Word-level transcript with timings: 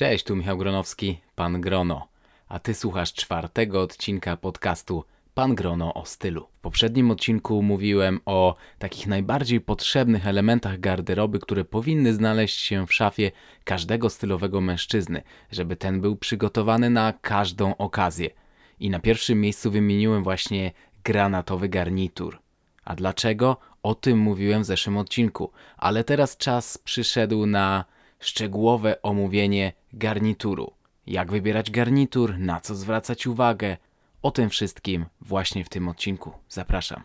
Cześć, 0.00 0.24
tu 0.24 0.36
Michał 0.36 0.58
Gronowski, 0.58 1.20
Pan 1.34 1.60
Grono. 1.60 2.08
A 2.48 2.58
ty 2.58 2.74
słuchasz 2.74 3.12
czwartego 3.12 3.82
odcinka 3.82 4.36
podcastu 4.36 5.04
Pan 5.34 5.54
Grono 5.54 5.94
o 5.94 6.04
stylu. 6.04 6.46
W 6.58 6.60
poprzednim 6.60 7.10
odcinku 7.10 7.62
mówiłem 7.62 8.20
o 8.26 8.56
takich 8.78 9.06
najbardziej 9.06 9.60
potrzebnych 9.60 10.26
elementach 10.26 10.80
garderoby, 10.80 11.38
które 11.38 11.64
powinny 11.64 12.14
znaleźć 12.14 12.60
się 12.60 12.86
w 12.86 12.94
szafie 12.94 13.30
każdego 13.64 14.10
stylowego 14.10 14.60
mężczyzny, 14.60 15.22
żeby 15.50 15.76
ten 15.76 16.00
był 16.00 16.16
przygotowany 16.16 16.90
na 16.90 17.12
każdą 17.12 17.76
okazję. 17.76 18.30
I 18.78 18.90
na 18.90 18.98
pierwszym 18.98 19.40
miejscu 19.40 19.70
wymieniłem 19.70 20.22
właśnie 20.22 20.72
granatowy 21.04 21.68
garnitur. 21.68 22.38
A 22.84 22.94
dlaczego? 22.94 23.56
O 23.82 23.94
tym 23.94 24.18
mówiłem 24.18 24.62
w 24.62 24.66
zeszłym 24.66 24.96
odcinku, 24.96 25.50
ale 25.76 26.04
teraz 26.04 26.36
czas 26.36 26.78
przyszedł 26.78 27.46
na 27.46 27.84
szczegółowe 28.20 29.02
omówienie 29.02 29.72
garnituru. 29.92 30.72
Jak 31.06 31.30
wybierać 31.30 31.70
garnitur, 31.70 32.38
na 32.38 32.60
co 32.60 32.74
zwracać 32.74 33.26
uwagę. 33.26 33.76
O 34.22 34.30
tym 34.30 34.50
wszystkim 34.50 35.06
właśnie 35.20 35.64
w 35.64 35.68
tym 35.68 35.88
odcinku. 35.88 36.32
Zapraszam. 36.48 37.02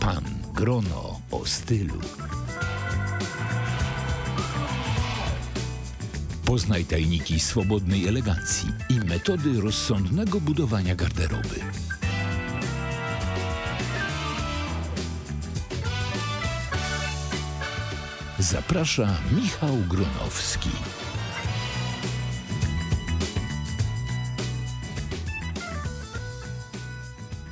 Pan 0.00 0.24
Grono 0.54 1.20
o 1.30 1.46
stylu. 1.46 2.00
Poznaj 6.44 6.84
tajniki 6.84 7.40
swobodnej 7.40 8.08
elegancji 8.08 8.68
i 8.88 8.94
metody 8.94 9.60
rozsądnego 9.60 10.40
budowania 10.40 10.94
garderoby. 10.94 11.60
Zaprasza 18.40 19.08
Michał 19.36 19.76
Gronowski. 19.88 20.70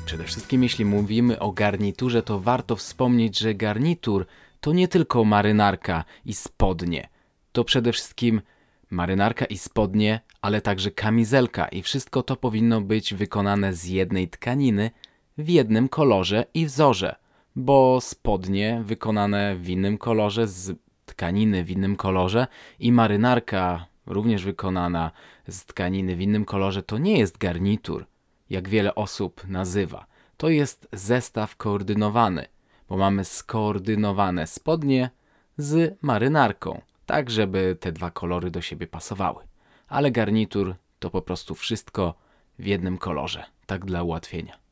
Przede 0.05 0.25
wszystkim, 0.25 0.63
jeśli 0.63 0.85
mówimy 0.85 1.39
o 1.39 1.53
garniturze, 1.53 2.23
to 2.23 2.41
warto 2.41 2.77
wspomnieć, 2.77 3.39
że 3.39 3.55
garnitur 3.55 4.27
to 4.61 4.73
nie 4.73 4.89
tylko 4.89 5.25
marynarka 5.25 6.05
i 6.25 6.35
spodnie. 6.35 7.09
To 7.53 7.65
przede 7.65 7.93
wszystkim 7.93 8.43
marynarka 8.91 9.45
i 9.45 9.59
spodnie, 9.59 10.21
ale 10.43 10.61
także 10.61 10.91
kamizelka 10.91 11.69
i 11.69 11.83
wszystko 11.83 12.23
to 12.23 12.37
powinno 12.37 12.81
być 12.81 13.15
wykonane 13.15 13.75
z 13.75 13.85
jednej 13.85 14.29
tkaniny 14.29 14.91
w 15.39 15.49
jednym 15.49 15.89
kolorze 15.89 16.45
i 16.55 16.67
wzorze, 16.67 17.17
bo 17.59 18.01
spodnie 18.01 18.83
wykonane 18.85 19.57
w 19.57 19.69
innym 19.69 19.99
kolorze 19.99 20.47
z 20.47 20.79
tkaniny 21.07 21.65
w 21.65 21.71
innym 21.71 21.97
kolorze 21.97 22.47
i 22.79 22.93
marynarka 22.93 23.87
również 24.07 24.45
wykonana 24.45 25.11
z 25.49 25.65
tkaniny 25.65 26.17
w 26.17 26.21
innym 26.21 26.45
kolorze 26.45 26.83
to 26.83 26.99
nie 26.99 27.19
jest 27.19 27.39
garnitur, 27.39 28.07
jak 28.51 28.69
wiele 28.69 28.95
osób 28.95 29.49
nazywa. 29.49 30.07
To 30.37 30.49
jest 30.49 30.89
zestaw 30.93 31.57
koordynowany, 31.57 32.47
bo 32.89 32.97
mamy 32.97 33.25
skoordynowane 33.25 34.47
spodnie 34.47 35.11
z 35.57 35.99
marynarką 36.03 36.81
tak 37.09 37.31
żeby 37.31 37.77
te 37.81 37.93
dwa 37.93 38.11
kolory 38.11 38.51
do 38.51 38.61
siebie 38.61 38.87
pasowały. 38.87 39.45
Ale 39.89 40.11
garnitur 40.11 40.75
to 40.99 41.11
po 41.11 41.23
prostu 41.23 41.55
wszystko 41.55 42.15
w 42.59 42.67
jednym 42.67 42.99
kolorze, 42.99 43.45
tak 43.67 43.85
dla 43.85 44.03
ułatwienia. 44.03 44.68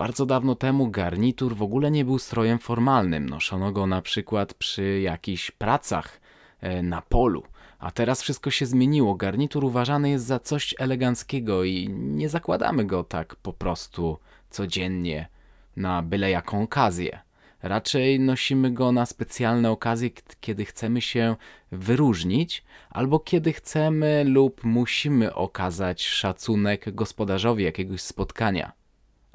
Bardzo 0.00 0.26
dawno 0.26 0.54
temu 0.54 0.90
garnitur 0.90 1.56
w 1.56 1.62
ogóle 1.62 1.90
nie 1.90 2.04
był 2.04 2.18
strojem 2.18 2.58
formalnym. 2.58 3.28
Noszono 3.28 3.72
go 3.72 3.86
na 3.86 4.02
przykład 4.02 4.54
przy 4.54 5.00
jakichś 5.00 5.50
pracach 5.50 6.20
e, 6.60 6.82
na 6.82 7.02
polu. 7.02 7.42
A 7.78 7.90
teraz 7.90 8.22
wszystko 8.22 8.50
się 8.50 8.66
zmieniło. 8.66 9.14
Garnitur 9.14 9.64
uważany 9.64 10.10
jest 10.10 10.24
za 10.24 10.38
coś 10.38 10.74
eleganckiego 10.78 11.64
i 11.64 11.88
nie 11.88 12.28
zakładamy 12.28 12.84
go 12.84 13.04
tak 13.04 13.36
po 13.36 13.52
prostu 13.52 14.18
codziennie 14.50 15.28
na 15.76 16.02
byle 16.02 16.30
jaką 16.30 16.62
okazję. 16.62 17.18
Raczej 17.62 18.20
nosimy 18.20 18.70
go 18.70 18.92
na 18.92 19.06
specjalne 19.06 19.70
okazje, 19.70 20.10
kiedy 20.40 20.64
chcemy 20.64 21.00
się 21.00 21.36
wyróżnić, 21.72 22.64
albo 22.90 23.18
kiedy 23.18 23.52
chcemy 23.52 24.24
lub 24.24 24.64
musimy 24.64 25.34
okazać 25.34 26.06
szacunek 26.06 26.94
gospodarzowi 26.94 27.64
jakiegoś 27.64 28.00
spotkania. 28.00 28.79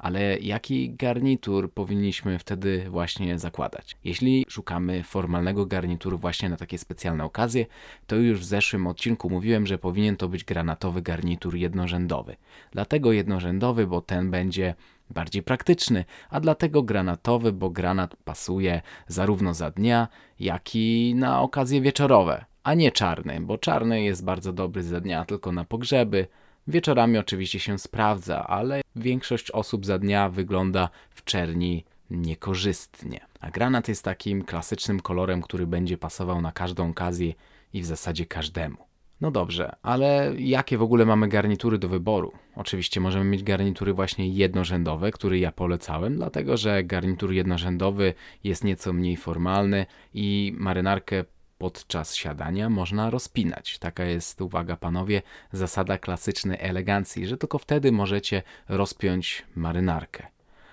Ale 0.06 0.38
jaki 0.38 0.90
garnitur 0.94 1.72
powinniśmy 1.72 2.38
wtedy 2.38 2.86
właśnie 2.90 3.38
zakładać? 3.38 3.96
Jeśli 4.04 4.46
szukamy 4.48 5.02
formalnego 5.02 5.66
garnituru 5.66 6.18
właśnie 6.18 6.48
na 6.48 6.56
takie 6.56 6.78
specjalne 6.78 7.24
okazje, 7.24 7.66
to 8.06 8.16
już 8.16 8.40
w 8.40 8.44
zeszłym 8.44 8.86
odcinku 8.86 9.30
mówiłem, 9.30 9.66
że 9.66 9.78
powinien 9.78 10.16
to 10.16 10.28
być 10.28 10.44
granatowy 10.44 11.02
garnitur 11.02 11.56
jednorzędowy. 11.56 12.36
Dlatego 12.70 13.12
jednorzędowy, 13.12 13.86
bo 13.86 14.00
ten 14.00 14.30
będzie 14.30 14.74
bardziej 15.10 15.42
praktyczny, 15.42 16.04
a 16.30 16.40
dlatego 16.40 16.82
granatowy, 16.82 17.52
bo 17.52 17.70
granat 17.70 18.16
pasuje 18.16 18.82
zarówno 19.08 19.54
za 19.54 19.70
dnia, 19.70 20.08
jak 20.40 20.74
i 20.74 21.14
na 21.16 21.40
okazje 21.40 21.80
wieczorowe, 21.80 22.44
a 22.62 22.74
nie 22.74 22.92
czarny, 22.92 23.40
bo 23.40 23.58
czarny 23.58 24.02
jest 24.02 24.24
bardzo 24.24 24.52
dobry 24.52 24.82
za 24.82 25.00
dnia 25.00 25.24
tylko 25.24 25.52
na 25.52 25.64
pogrzeby. 25.64 26.26
Wieczorami 26.68 27.18
oczywiście 27.18 27.60
się 27.60 27.78
sprawdza, 27.78 28.46
ale 28.46 28.80
większość 28.96 29.50
osób 29.50 29.86
za 29.86 29.98
dnia 29.98 30.28
wygląda 30.28 30.88
w 31.10 31.24
czerni 31.24 31.84
niekorzystnie. 32.10 33.20
A 33.40 33.50
granat 33.50 33.88
jest 33.88 34.04
takim 34.04 34.44
klasycznym 34.44 35.00
kolorem, 35.00 35.42
który 35.42 35.66
będzie 35.66 35.98
pasował 35.98 36.40
na 36.40 36.52
każdą 36.52 36.90
okazję 36.90 37.32
i 37.72 37.82
w 37.82 37.86
zasadzie 37.86 38.26
każdemu. 38.26 38.76
No 39.20 39.30
dobrze, 39.30 39.76
ale 39.82 40.32
jakie 40.38 40.78
w 40.78 40.82
ogóle 40.82 41.04
mamy 41.04 41.28
garnitury 41.28 41.78
do 41.78 41.88
wyboru? 41.88 42.32
Oczywiście 42.56 43.00
możemy 43.00 43.24
mieć 43.24 43.42
garnitury 43.42 43.92
właśnie 43.94 44.28
jednorzędowe, 44.28 45.10
które 45.10 45.38
ja 45.38 45.52
polecałem, 45.52 46.16
dlatego 46.16 46.56
że 46.56 46.84
garnitur 46.84 47.32
jednorzędowy 47.32 48.14
jest 48.44 48.64
nieco 48.64 48.92
mniej 48.92 49.16
formalny 49.16 49.86
i 50.14 50.54
marynarkę 50.58 51.24
podczas 51.58 52.14
siadania 52.14 52.70
można 52.70 53.10
rozpinać. 53.10 53.78
Taka 53.78 54.04
jest, 54.04 54.40
uwaga 54.40 54.76
panowie, 54.76 55.22
zasada 55.52 55.98
klasycznej 55.98 56.58
elegancji, 56.60 57.26
że 57.26 57.36
tylko 57.36 57.58
wtedy 57.58 57.92
możecie 57.92 58.42
rozpiąć 58.68 59.44
marynarkę. 59.56 60.26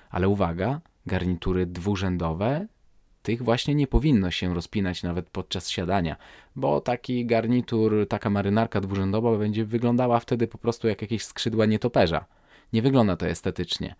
Ale 0.10 0.30
uwaga, 0.30 0.82
garnitury 1.06 1.66
dwurzędowe 1.66 2.68
tych 3.24 3.44
właśnie 3.44 3.76
nie 3.76 3.88
powinno 3.88 4.32
się 4.32 4.54
rozpinać 4.54 5.04
nawet 5.04 5.30
podczas 5.30 5.70
siadania, 5.70 6.16
bo 6.56 6.82
taki 6.82 7.26
garnitur, 7.26 8.08
taka 8.10 8.30
marynarka 8.30 8.82
dwurzędowa 8.82 9.38
będzie 9.38 9.66
wyglądała 9.66 10.20
wtedy 10.20 10.48
po 10.48 10.58
prostu 10.58 10.88
jak 10.88 11.02
jakieś 11.02 11.26
skrzydła 11.26 11.66
nietoperza. 11.66 12.26
Nie 12.74 12.82
wygląda 12.82 13.16
to 13.16 13.28
estetycznie. 13.28 13.96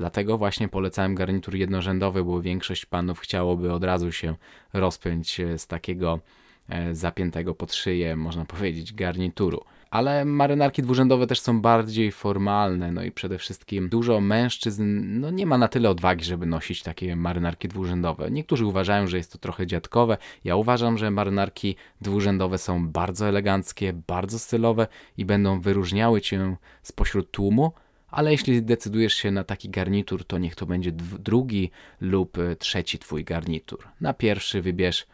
Dlatego 0.00 0.38
właśnie 0.38 0.68
polecałem 0.68 1.14
garnitur 1.14 1.54
jednorzędowy, 1.54 2.24
bo 2.24 2.42
większość 2.42 2.86
panów 2.86 3.18
chciałoby 3.18 3.72
od 3.72 3.84
razu 3.84 4.12
się 4.12 4.34
rozpiąć 4.72 5.40
z 5.56 5.66
takiego 5.66 6.20
e, 6.68 6.94
zapiętego 6.94 7.54
pod 7.54 7.74
szyję, 7.74 8.16
można 8.16 8.44
powiedzieć, 8.44 8.94
garnituru 8.94 9.60
ale 9.90 10.24
marynarki 10.24 10.82
dwurzędowe 10.82 11.26
też 11.26 11.40
są 11.40 11.60
bardziej 11.60 12.12
formalne, 12.12 12.92
no 12.92 13.02
i 13.02 13.10
przede 13.12 13.38
wszystkim 13.38 13.88
dużo 13.88 14.20
mężczyzn 14.20 14.84
no 15.20 15.30
nie 15.30 15.46
ma 15.46 15.58
na 15.58 15.68
tyle 15.68 15.90
odwagi, 15.90 16.24
żeby 16.24 16.46
nosić 16.46 16.82
takie 16.82 17.16
marynarki 17.16 17.68
dwurzędowe. 17.68 18.30
Niektórzy 18.30 18.66
uważają, 18.66 19.06
że 19.06 19.16
jest 19.16 19.32
to 19.32 19.38
trochę 19.38 19.66
dziadkowe. 19.66 20.18
Ja 20.44 20.56
uważam, 20.56 20.98
że 20.98 21.10
marynarki 21.10 21.76
dwurzędowe 22.00 22.58
są 22.58 22.88
bardzo 22.88 23.28
eleganckie, 23.28 23.92
bardzo 24.06 24.38
stylowe 24.38 24.86
i 25.16 25.24
będą 25.24 25.60
wyróżniały 25.60 26.20
cię 26.20 26.56
spośród 26.82 27.30
tłumu, 27.30 27.72
ale 28.10 28.32
jeśli 28.32 28.62
decydujesz 28.62 29.14
się 29.14 29.30
na 29.30 29.44
taki 29.44 29.70
garnitur, 29.70 30.24
to 30.24 30.38
niech 30.38 30.54
to 30.54 30.66
będzie 30.66 30.92
drugi 31.18 31.70
lub 32.00 32.38
trzeci 32.58 32.98
twój 32.98 33.24
garnitur. 33.24 33.88
Na 34.00 34.14
pierwszy 34.14 34.62
wybierz 34.62 35.06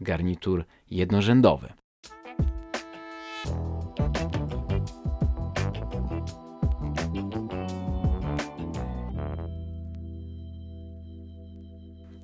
garnitur 0.00 0.64
jednorzędowy. 0.90 1.72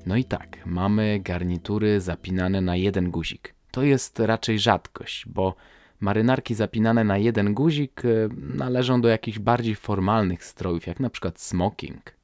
No 0.06 0.16
i 0.16 0.24
tak, 0.24 0.66
mamy 0.66 1.20
garnitury 1.20 2.00
zapinane 2.00 2.60
na 2.60 2.76
jeden 2.76 3.10
guzik. 3.10 3.54
To 3.70 3.82
jest 3.82 4.18
raczej 4.18 4.58
rzadkość, 4.58 5.24
bo 5.26 5.54
marynarki 6.00 6.54
zapinane 6.54 7.04
na 7.04 7.18
jeden 7.18 7.54
guzik 7.54 8.02
e, 8.04 8.08
należą 8.56 9.00
do 9.00 9.08
jakichś 9.08 9.38
bardziej 9.38 9.74
formalnych 9.74 10.44
strojów, 10.44 10.86
jak 10.86 11.00
na 11.00 11.10
przykład 11.10 11.40
smoking. 11.40 12.20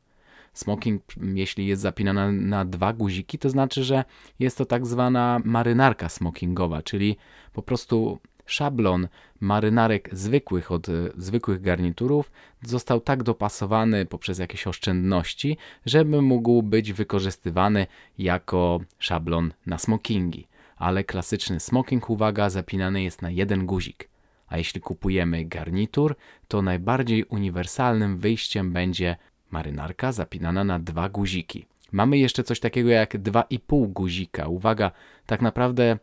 Smoking, 0.53 1.03
jeśli 1.35 1.67
jest 1.67 1.83
zapinana 1.83 2.33
na 2.33 2.65
dwa 2.65 2.93
guziki, 2.93 3.39
to 3.39 3.51
znaczy, 3.51 3.85
że 3.85 4.05
jest 4.39 4.59
to 4.59 4.65
tak 4.65 4.87
zwana 4.87 5.41
marynarka 5.45 6.09
smokingowa, 6.09 6.83
czyli 6.83 7.17
po 7.53 7.63
prostu 7.63 8.19
szablon 8.47 9.09
marynarek 9.41 10.09
zwykłych 10.13 10.73
od 10.73 10.89
e, 10.89 10.93
zwykłych 11.17 11.61
garniturów 11.61 12.33
został 12.63 13.01
tak 13.01 13.23
dopasowany 13.23 14.07
poprzez 14.07 14.39
jakieś 14.39 14.67
oszczędności, 14.67 15.57
żeby 15.87 16.23
mógł 16.23 16.63
być 16.63 16.93
wykorzystywany 16.93 17.87
jako 18.19 18.81
szablon 18.99 19.53
na 19.67 19.79
smokingi. 19.79 20.47
Ale 20.77 21.05
klasyczny 21.05 21.61
smoking, 21.61 22.11
uwaga, 22.11 22.51
zapinany 22.51 23.03
jest 23.03 23.23
na 23.23 23.31
jeden 23.31 23.67
guzik. 23.67 24.09
A 24.49 24.59
jeśli 24.59 24.81
kupujemy 24.81 25.45
garnitur, 25.45 26.17
to 26.49 26.63
najbardziej 26.63 27.25
uniwersalnym 27.25 28.19
wyjściem 28.19 28.73
będzie 28.73 29.17
marynarka 29.51 30.13
zapinana 30.13 30.65
na 30.65 30.79
dwa 30.79 31.09
guziki. 31.09 31.67
Mamy 31.93 32.19
jeszcze 32.19 32.43
coś 32.45 32.61
takiego 32.61 32.91
jak 32.91 33.15
2,5 33.15 33.93
guzika. 33.93 34.49
Uwaga, 34.49 34.91
tak 35.27 35.43
naprawdę 35.43 35.99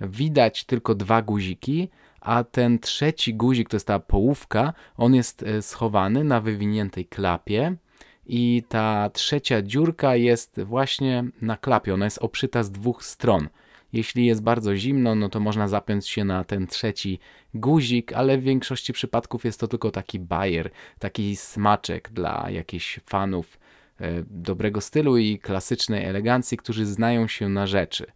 widać 0.00 0.64
tylko 0.64 0.94
dwa 0.94 1.22
guziki, 1.22 1.88
a 2.20 2.44
ten 2.44 2.78
trzeci 2.78 3.34
guzik, 3.34 3.68
to 3.68 3.76
jest 3.76 3.86
ta 3.86 3.98
połówka, 3.98 4.72
on 4.96 5.14
jest 5.14 5.42
e, 5.42 5.62
schowany 5.62 6.24
na 6.24 6.40
wywiniętej 6.40 7.06
klapie 7.06 7.76
i 8.26 8.62
ta 8.68 9.10
trzecia 9.10 9.62
dziurka 9.62 10.16
jest 10.16 10.60
właśnie 10.60 11.24
na 11.42 11.56
klapie, 11.56 11.94
ona 11.94 12.04
jest 12.04 12.18
obszyta 12.18 12.62
z 12.62 12.70
dwóch 12.70 13.04
stron. 13.04 13.48
Jeśli 13.94 14.26
jest 14.26 14.42
bardzo 14.42 14.76
zimno, 14.76 15.14
no 15.14 15.28
to 15.28 15.40
można 15.40 15.68
zapiąć 15.68 16.08
się 16.08 16.24
na 16.24 16.44
ten 16.44 16.66
trzeci 16.66 17.18
guzik, 17.54 18.12
ale 18.12 18.38
w 18.38 18.42
większości 18.42 18.92
przypadków 18.92 19.44
jest 19.44 19.60
to 19.60 19.68
tylko 19.68 19.90
taki 19.90 20.18
bajer, 20.18 20.70
taki 20.98 21.36
smaczek 21.36 22.10
dla 22.12 22.46
jakichś 22.50 23.00
fanów 23.06 23.58
e, 24.00 24.22
dobrego 24.26 24.80
stylu 24.80 25.16
i 25.16 25.38
klasycznej 25.38 26.04
elegancji, 26.04 26.56
którzy 26.58 26.86
znają 26.86 27.28
się 27.28 27.48
na 27.48 27.66
rzeczy. 27.66 28.06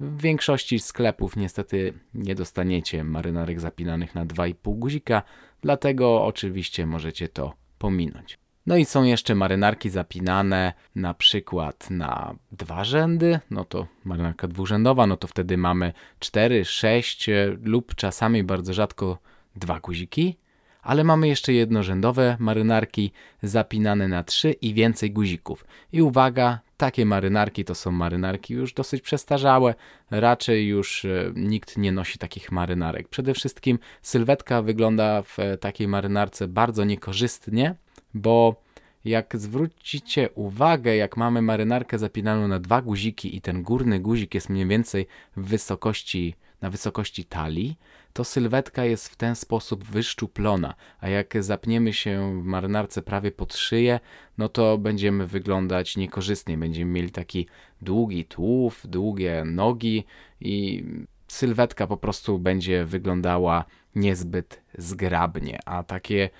W 0.00 0.22
większości 0.22 0.78
sklepów 0.78 1.36
niestety 1.36 1.92
nie 2.14 2.34
dostaniecie 2.34 3.04
marynarek 3.04 3.60
zapinanych 3.60 4.14
na 4.14 4.26
2,5 4.26 4.78
guzika, 4.78 5.22
dlatego 5.60 6.24
oczywiście 6.24 6.86
możecie 6.86 7.28
to 7.28 7.54
pominąć. 7.78 8.43
No 8.66 8.76
i 8.76 8.84
są 8.84 9.02
jeszcze 9.02 9.34
marynarki 9.34 9.90
zapinane 9.90 10.72
na 10.94 11.14
przykład 11.14 11.90
na 11.90 12.34
dwa 12.52 12.84
rzędy, 12.84 13.40
no 13.50 13.64
to 13.64 13.86
marynarka 14.04 14.48
dwurzędowa, 14.48 15.06
no 15.06 15.16
to 15.16 15.28
wtedy 15.28 15.56
mamy 15.56 15.92
4, 16.18 16.64
6 16.64 17.30
lub 17.62 17.94
czasami 17.94 18.44
bardzo 18.44 18.74
rzadko 18.74 19.18
dwa 19.56 19.80
guziki, 19.80 20.36
ale 20.82 21.04
mamy 21.04 21.28
jeszcze 21.28 21.52
jednorzędowe 21.52 22.36
marynarki 22.40 23.12
zapinane 23.42 24.08
na 24.08 24.24
3 24.24 24.52
i 24.52 24.74
więcej 24.74 25.10
guzików. 25.10 25.64
I 25.92 26.02
uwaga, 26.02 26.58
takie 26.76 27.06
marynarki 27.06 27.64
to 27.64 27.74
są 27.74 27.90
marynarki 27.90 28.54
już 28.54 28.74
dosyć 28.74 29.02
przestarzałe, 29.02 29.74
raczej 30.10 30.66
już 30.66 31.04
e, 31.04 31.32
nikt 31.34 31.76
nie 31.76 31.92
nosi 31.92 32.18
takich 32.18 32.52
marynarek. 32.52 33.08
Przede 33.08 33.34
wszystkim 33.34 33.78
sylwetka 34.02 34.62
wygląda 34.62 35.22
w 35.22 35.36
takiej 35.60 35.88
marynarce 35.88 36.48
bardzo 36.48 36.84
niekorzystnie, 36.84 37.74
bo 38.14 38.64
jak 39.04 39.36
zwrócicie 39.36 40.30
uwagę, 40.30 40.96
jak 40.96 41.16
mamy 41.16 41.42
marynarkę 41.42 41.98
zapinaną 41.98 42.48
na 42.48 42.58
dwa 42.58 42.82
guziki 42.82 43.36
i 43.36 43.40
ten 43.40 43.62
górny 43.62 44.00
guzik 44.00 44.34
jest 44.34 44.48
mniej 44.50 44.66
więcej 44.66 45.06
w 45.36 45.44
wysokości, 45.44 46.34
na 46.60 46.70
wysokości 46.70 47.24
talii, 47.24 47.78
to 48.12 48.24
sylwetka 48.24 48.84
jest 48.84 49.08
w 49.08 49.16
ten 49.16 49.36
sposób 49.36 49.84
wyszczuplona, 49.84 50.74
a 51.00 51.08
jak 51.08 51.44
zapniemy 51.44 51.92
się 51.92 52.40
w 52.42 52.44
marynarce 52.44 53.02
prawie 53.02 53.32
pod 53.32 53.56
szyję, 53.56 54.00
no 54.38 54.48
to 54.48 54.78
będziemy 54.78 55.26
wyglądać 55.26 55.96
niekorzystnie, 55.96 56.58
będziemy 56.58 56.90
mieli 56.90 57.10
taki 57.10 57.46
długi 57.82 58.24
tułów, 58.24 58.80
długie 58.84 59.44
nogi 59.44 60.04
i 60.40 60.84
sylwetka 61.28 61.86
po 61.86 61.96
prostu 61.96 62.38
będzie 62.38 62.84
wyglądała 62.84 63.64
niezbyt 63.94 64.62
zgrabnie, 64.78 65.58
a 65.66 65.82
takie 65.82 66.30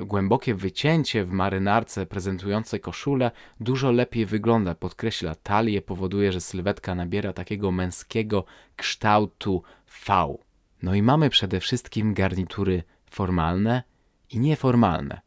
głębokie 0.00 0.54
wycięcie 0.54 1.24
w 1.24 1.30
marynarce 1.30 2.06
prezentujące 2.06 2.78
koszulę 2.78 3.30
dużo 3.60 3.92
lepiej 3.92 4.26
wygląda, 4.26 4.74
podkreśla 4.74 5.34
talię, 5.34 5.82
powoduje, 5.82 6.32
że 6.32 6.40
sylwetka 6.40 6.94
nabiera 6.94 7.32
takiego 7.32 7.70
męskiego 7.70 8.44
kształtu 8.76 9.62
V. 10.06 10.36
No 10.82 10.94
i 10.94 11.02
mamy 11.02 11.30
przede 11.30 11.60
wszystkim 11.60 12.14
garnitury 12.14 12.82
formalne 13.10 13.82
i 14.30 14.38
nieformalne. 14.38 15.20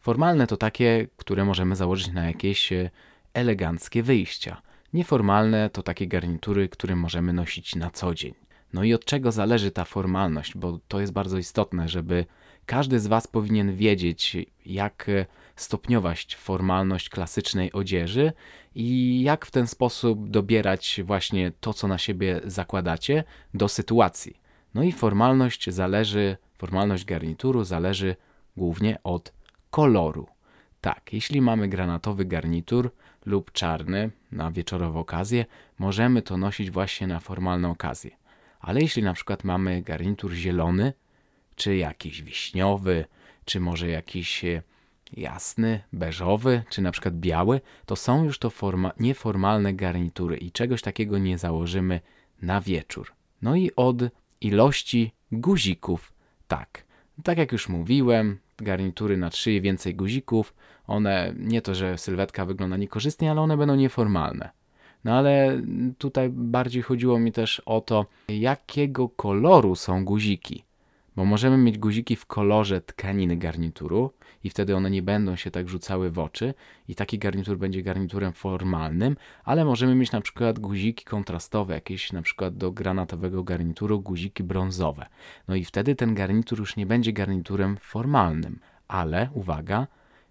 Formalne 0.00 0.46
to 0.46 0.56
takie, 0.56 1.06
które 1.16 1.44
możemy 1.44 1.76
założyć 1.76 2.12
na 2.12 2.26
jakieś 2.26 2.72
e, 2.72 2.90
eleganckie 3.34 4.02
wyjścia. 4.02 4.62
Nieformalne 4.92 5.70
to 5.70 5.82
takie 5.82 6.06
garnitury, 6.06 6.68
które 6.68 6.96
możemy 6.96 7.32
nosić 7.32 7.76
na 7.76 7.90
co 7.90 8.14
dzień. 8.14 8.34
No 8.72 8.84
i 8.84 8.94
od 8.94 9.04
czego 9.04 9.32
zależy 9.32 9.70
ta 9.70 9.84
formalność, 9.84 10.56
bo 10.56 10.78
to 10.88 11.00
jest 11.00 11.12
bardzo 11.12 11.38
istotne, 11.38 11.88
żeby 11.88 12.24
każdy 12.66 13.00
z 13.00 13.06
Was 13.06 13.26
powinien 13.26 13.76
wiedzieć, 13.76 14.36
jak 14.66 15.10
stopniować 15.56 16.36
formalność 16.36 17.08
klasycznej 17.08 17.72
odzieży 17.72 18.32
i 18.74 19.20
jak 19.22 19.46
w 19.46 19.50
ten 19.50 19.66
sposób 19.66 20.28
dobierać 20.28 21.00
właśnie 21.04 21.52
to, 21.60 21.74
co 21.74 21.88
na 21.88 21.98
siebie 21.98 22.40
zakładacie, 22.44 23.24
do 23.54 23.68
sytuacji. 23.68 24.40
No 24.74 24.82
i 24.82 24.92
formalność 24.92 25.70
zależy, 25.70 26.36
formalność 26.58 27.04
garnituru 27.04 27.64
zależy 27.64 28.16
głównie 28.56 28.98
od 29.02 29.32
koloru. 29.70 30.26
Tak, 30.80 31.12
jeśli 31.12 31.40
mamy 31.40 31.68
granatowy 31.68 32.24
garnitur 32.24 32.90
lub 33.26 33.52
czarny 33.52 34.10
na 34.32 34.50
wieczorową 34.50 35.00
okazję, 35.00 35.44
możemy 35.78 36.22
to 36.22 36.36
nosić 36.36 36.70
właśnie 36.70 37.06
na 37.06 37.20
formalną 37.20 37.70
okazję. 37.70 38.10
Ale 38.60 38.80
jeśli 38.80 39.02
na 39.02 39.12
przykład 39.12 39.44
mamy 39.44 39.82
garnitur 39.82 40.32
zielony, 40.32 40.92
czy 41.56 41.76
jakiś 41.76 42.22
wiśniowy, 42.22 43.04
czy 43.44 43.60
może 43.60 43.88
jakiś 43.88 44.44
e, 44.44 44.62
jasny, 45.12 45.80
beżowy, 45.92 46.62
czy 46.70 46.82
na 46.82 46.92
przykład 46.92 47.14
biały, 47.14 47.60
to 47.86 47.96
są 47.96 48.24
już 48.24 48.38
to 48.38 48.50
forma, 48.50 48.92
nieformalne 49.00 49.74
garnitury 49.74 50.36
i 50.36 50.52
czegoś 50.52 50.82
takiego 50.82 51.18
nie 51.18 51.38
założymy 51.38 52.00
na 52.42 52.60
wieczór. 52.60 53.12
No 53.42 53.56
i 53.56 53.70
od 53.76 53.96
ilości 54.40 55.12
guzików, 55.32 56.12
tak. 56.48 56.84
Tak 57.22 57.38
jak 57.38 57.52
już 57.52 57.68
mówiłem, 57.68 58.38
garnitury 58.56 59.16
na 59.16 59.30
trzy 59.30 59.52
i 59.52 59.60
więcej 59.60 59.94
guzików, 59.94 60.54
one 60.86 61.34
nie 61.38 61.62
to, 61.62 61.74
że 61.74 61.98
sylwetka 61.98 62.44
wygląda 62.44 62.76
niekorzystnie, 62.76 63.30
ale 63.30 63.40
one 63.40 63.56
będą 63.56 63.74
nieformalne. 63.74 64.50
No 65.04 65.12
ale 65.12 65.62
tutaj 65.98 66.28
bardziej 66.30 66.82
chodziło 66.82 67.18
mi 67.18 67.32
też 67.32 67.60
o 67.60 67.80
to, 67.80 68.06
jakiego 68.28 69.08
koloru 69.08 69.76
są 69.76 70.04
guziki. 70.04 70.64
Bo 71.16 71.24
możemy 71.24 71.56
mieć 71.56 71.78
guziki 71.78 72.16
w 72.16 72.26
kolorze 72.26 72.80
tkaniny 72.80 73.36
garnituru 73.36 74.12
i 74.44 74.50
wtedy 74.50 74.76
one 74.76 74.90
nie 74.90 75.02
będą 75.02 75.36
się 75.36 75.50
tak 75.50 75.68
rzucały 75.68 76.10
w 76.10 76.18
oczy 76.18 76.54
i 76.88 76.94
taki 76.94 77.18
garnitur 77.18 77.58
będzie 77.58 77.82
garniturem 77.82 78.32
formalnym, 78.32 79.16
ale 79.44 79.64
możemy 79.64 79.94
mieć 79.94 80.12
na 80.12 80.20
przykład 80.20 80.58
guziki 80.58 81.04
kontrastowe, 81.04 81.74
jakieś 81.74 82.12
na 82.12 82.22
przykład 82.22 82.56
do 82.56 82.72
granatowego 82.72 83.44
garnituru 83.44 84.00
guziki 84.00 84.42
brązowe. 84.42 85.06
No 85.48 85.54
i 85.54 85.64
wtedy 85.64 85.94
ten 85.94 86.14
garnitur 86.14 86.58
już 86.58 86.76
nie 86.76 86.86
będzie 86.86 87.12
garniturem 87.12 87.76
formalnym, 87.76 88.60
ale 88.88 89.28
uwaga, 89.32 89.86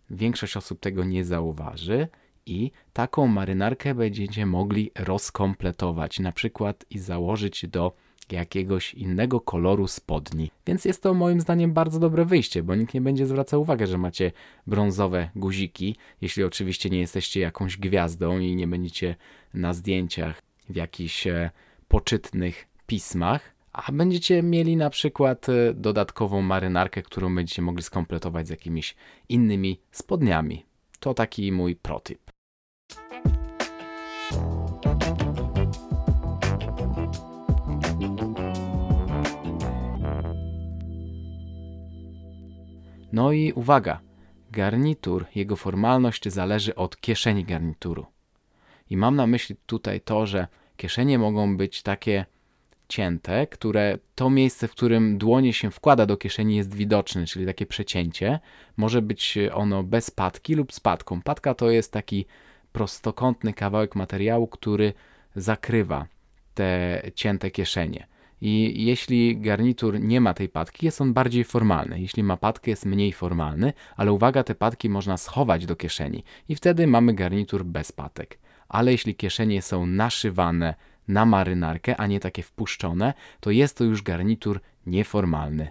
większość 0.10 0.58
osób 0.58 0.80
tego 0.80 1.04
nie 1.04 1.26
zauważy, 1.26 2.08
i 2.46 2.72
taką 2.94 3.28
marynarkę 3.28 3.96
będziecie 3.96 4.46
mogli 4.46 4.92
rozkompletować, 4.96 6.20
na 6.20 6.32
przykład 6.32 6.86
i 6.90 7.00
założyć 7.00 7.68
do 7.68 7.94
jakiegoś 8.32 8.94
innego 8.94 9.42
koloru 9.42 9.88
spodni. 9.88 10.52
Więc 10.68 10.86
jest 10.86 11.04
to 11.04 11.14
moim 11.14 11.42
zdaniem 11.42 11.74
bardzo 11.74 12.00
dobre 12.00 12.26
wyjście, 12.26 12.64
bo 12.64 12.76
nikt 12.76 12.94
nie 12.94 13.02
będzie 13.02 13.26
zwracał 13.26 13.62
uwagi, 13.62 13.88
że 13.88 13.98
macie 13.98 14.32
brązowe 14.68 15.30
guziki, 15.36 15.96
jeśli 16.22 16.44
oczywiście 16.44 16.90
nie 16.90 17.00
jesteście 17.00 17.40
jakąś 17.40 17.78
gwiazdą 17.78 18.40
i 18.40 18.56
nie 18.56 18.68
będziecie 18.68 19.16
na 19.54 19.74
zdjęciach 19.74 20.42
w 20.70 20.76
jakichś 20.76 21.28
e, 21.28 21.50
poczytnych 21.88 22.68
pismach, 22.88 23.54
a 23.74 23.92
będziecie 23.92 24.44
mieli 24.44 24.78
na 24.78 24.90
przykład 24.90 25.50
e, 25.50 25.74
dodatkową 25.74 26.42
marynarkę, 26.42 27.02
którą 27.02 27.36
będziecie 27.36 27.62
mogli 27.62 27.84
skompletować 27.84 28.48
z 28.48 28.50
jakimiś 28.50 28.96
innymi 29.30 29.80
spodniami. 29.92 30.66
To 31.00 31.14
taki 31.14 31.52
mój 31.52 31.76
protyp. 31.76 32.23
No 43.14 43.32
i 43.32 43.52
uwaga, 43.52 44.00
garnitur, 44.52 45.26
jego 45.36 45.56
formalność 45.56 46.30
zależy 46.30 46.76
od 46.76 46.98
kieszeni 46.98 47.46
garnituru. 47.46 48.06
I 48.90 48.98
mam 48.98 49.16
na 49.16 49.28
myśli 49.28 49.56
tutaj 49.66 50.02
to, 50.02 50.26
że 50.26 50.48
kieszenie 50.78 51.20
mogą 51.20 51.58
być 51.58 51.82
takie 51.82 52.26
cięte, 52.88 53.48
które 53.48 53.98
to 54.16 54.30
miejsce, 54.30 54.68
w 54.68 54.72
którym 54.72 55.18
dłonie 55.18 55.54
się 55.54 55.72
wkłada 55.72 56.06
do 56.06 56.18
kieszeni 56.18 56.56
jest 56.56 56.76
widoczne, 56.76 57.26
czyli 57.26 57.46
takie 57.46 57.66
przecięcie. 57.66 58.40
Może 58.78 59.02
być 59.02 59.38
ono 59.54 59.84
bez 59.84 60.12
patki 60.12 60.56
lub 60.56 60.74
z 60.74 60.80
patką. 60.80 61.22
Patka 61.22 61.54
to 61.54 61.70
jest 61.70 61.92
taki 61.92 62.26
prostokątny 62.72 63.54
kawałek 63.54 63.96
materiału, 63.96 64.48
który 64.48 64.94
zakrywa 65.36 66.08
te 66.54 67.02
cięte 67.16 67.52
kieszenie. 67.52 68.08
I 68.46 68.86
jeśli 68.86 69.38
garnitur 69.38 70.00
nie 70.00 70.22
ma 70.22 70.34
tej 70.34 70.50
patki, 70.50 70.86
jest 70.86 71.02
on 71.02 71.14
bardziej 71.14 71.44
formalny. 71.44 72.02
Jeśli 72.02 72.24
ma 72.24 72.38
patkę, 72.38 72.72
jest 72.72 72.86
mniej 72.86 73.14
formalny, 73.14 73.74
ale 73.96 74.12
uwaga, 74.12 74.44
te 74.44 74.56
patki 74.56 74.90
można 74.90 75.18
schować 75.18 75.66
do 75.66 75.76
kieszeni 75.76 76.24
i 76.50 76.56
wtedy 76.56 76.88
mamy 76.88 77.14
garnitur 77.14 77.66
bez 77.66 77.92
patek. 77.92 78.40
Ale 78.70 78.92
jeśli 78.92 79.16
kieszenie 79.16 79.62
są 79.62 79.86
naszywane 79.86 80.76
na 81.08 81.26
marynarkę, 81.26 81.98
a 81.98 82.08
nie 82.08 82.20
takie 82.20 82.44
wpuszczone, 82.44 83.14
to 83.40 83.52
jest 83.52 83.78
to 83.78 83.84
już 83.84 84.02
garnitur 84.02 84.60
nieformalny. 84.86 85.70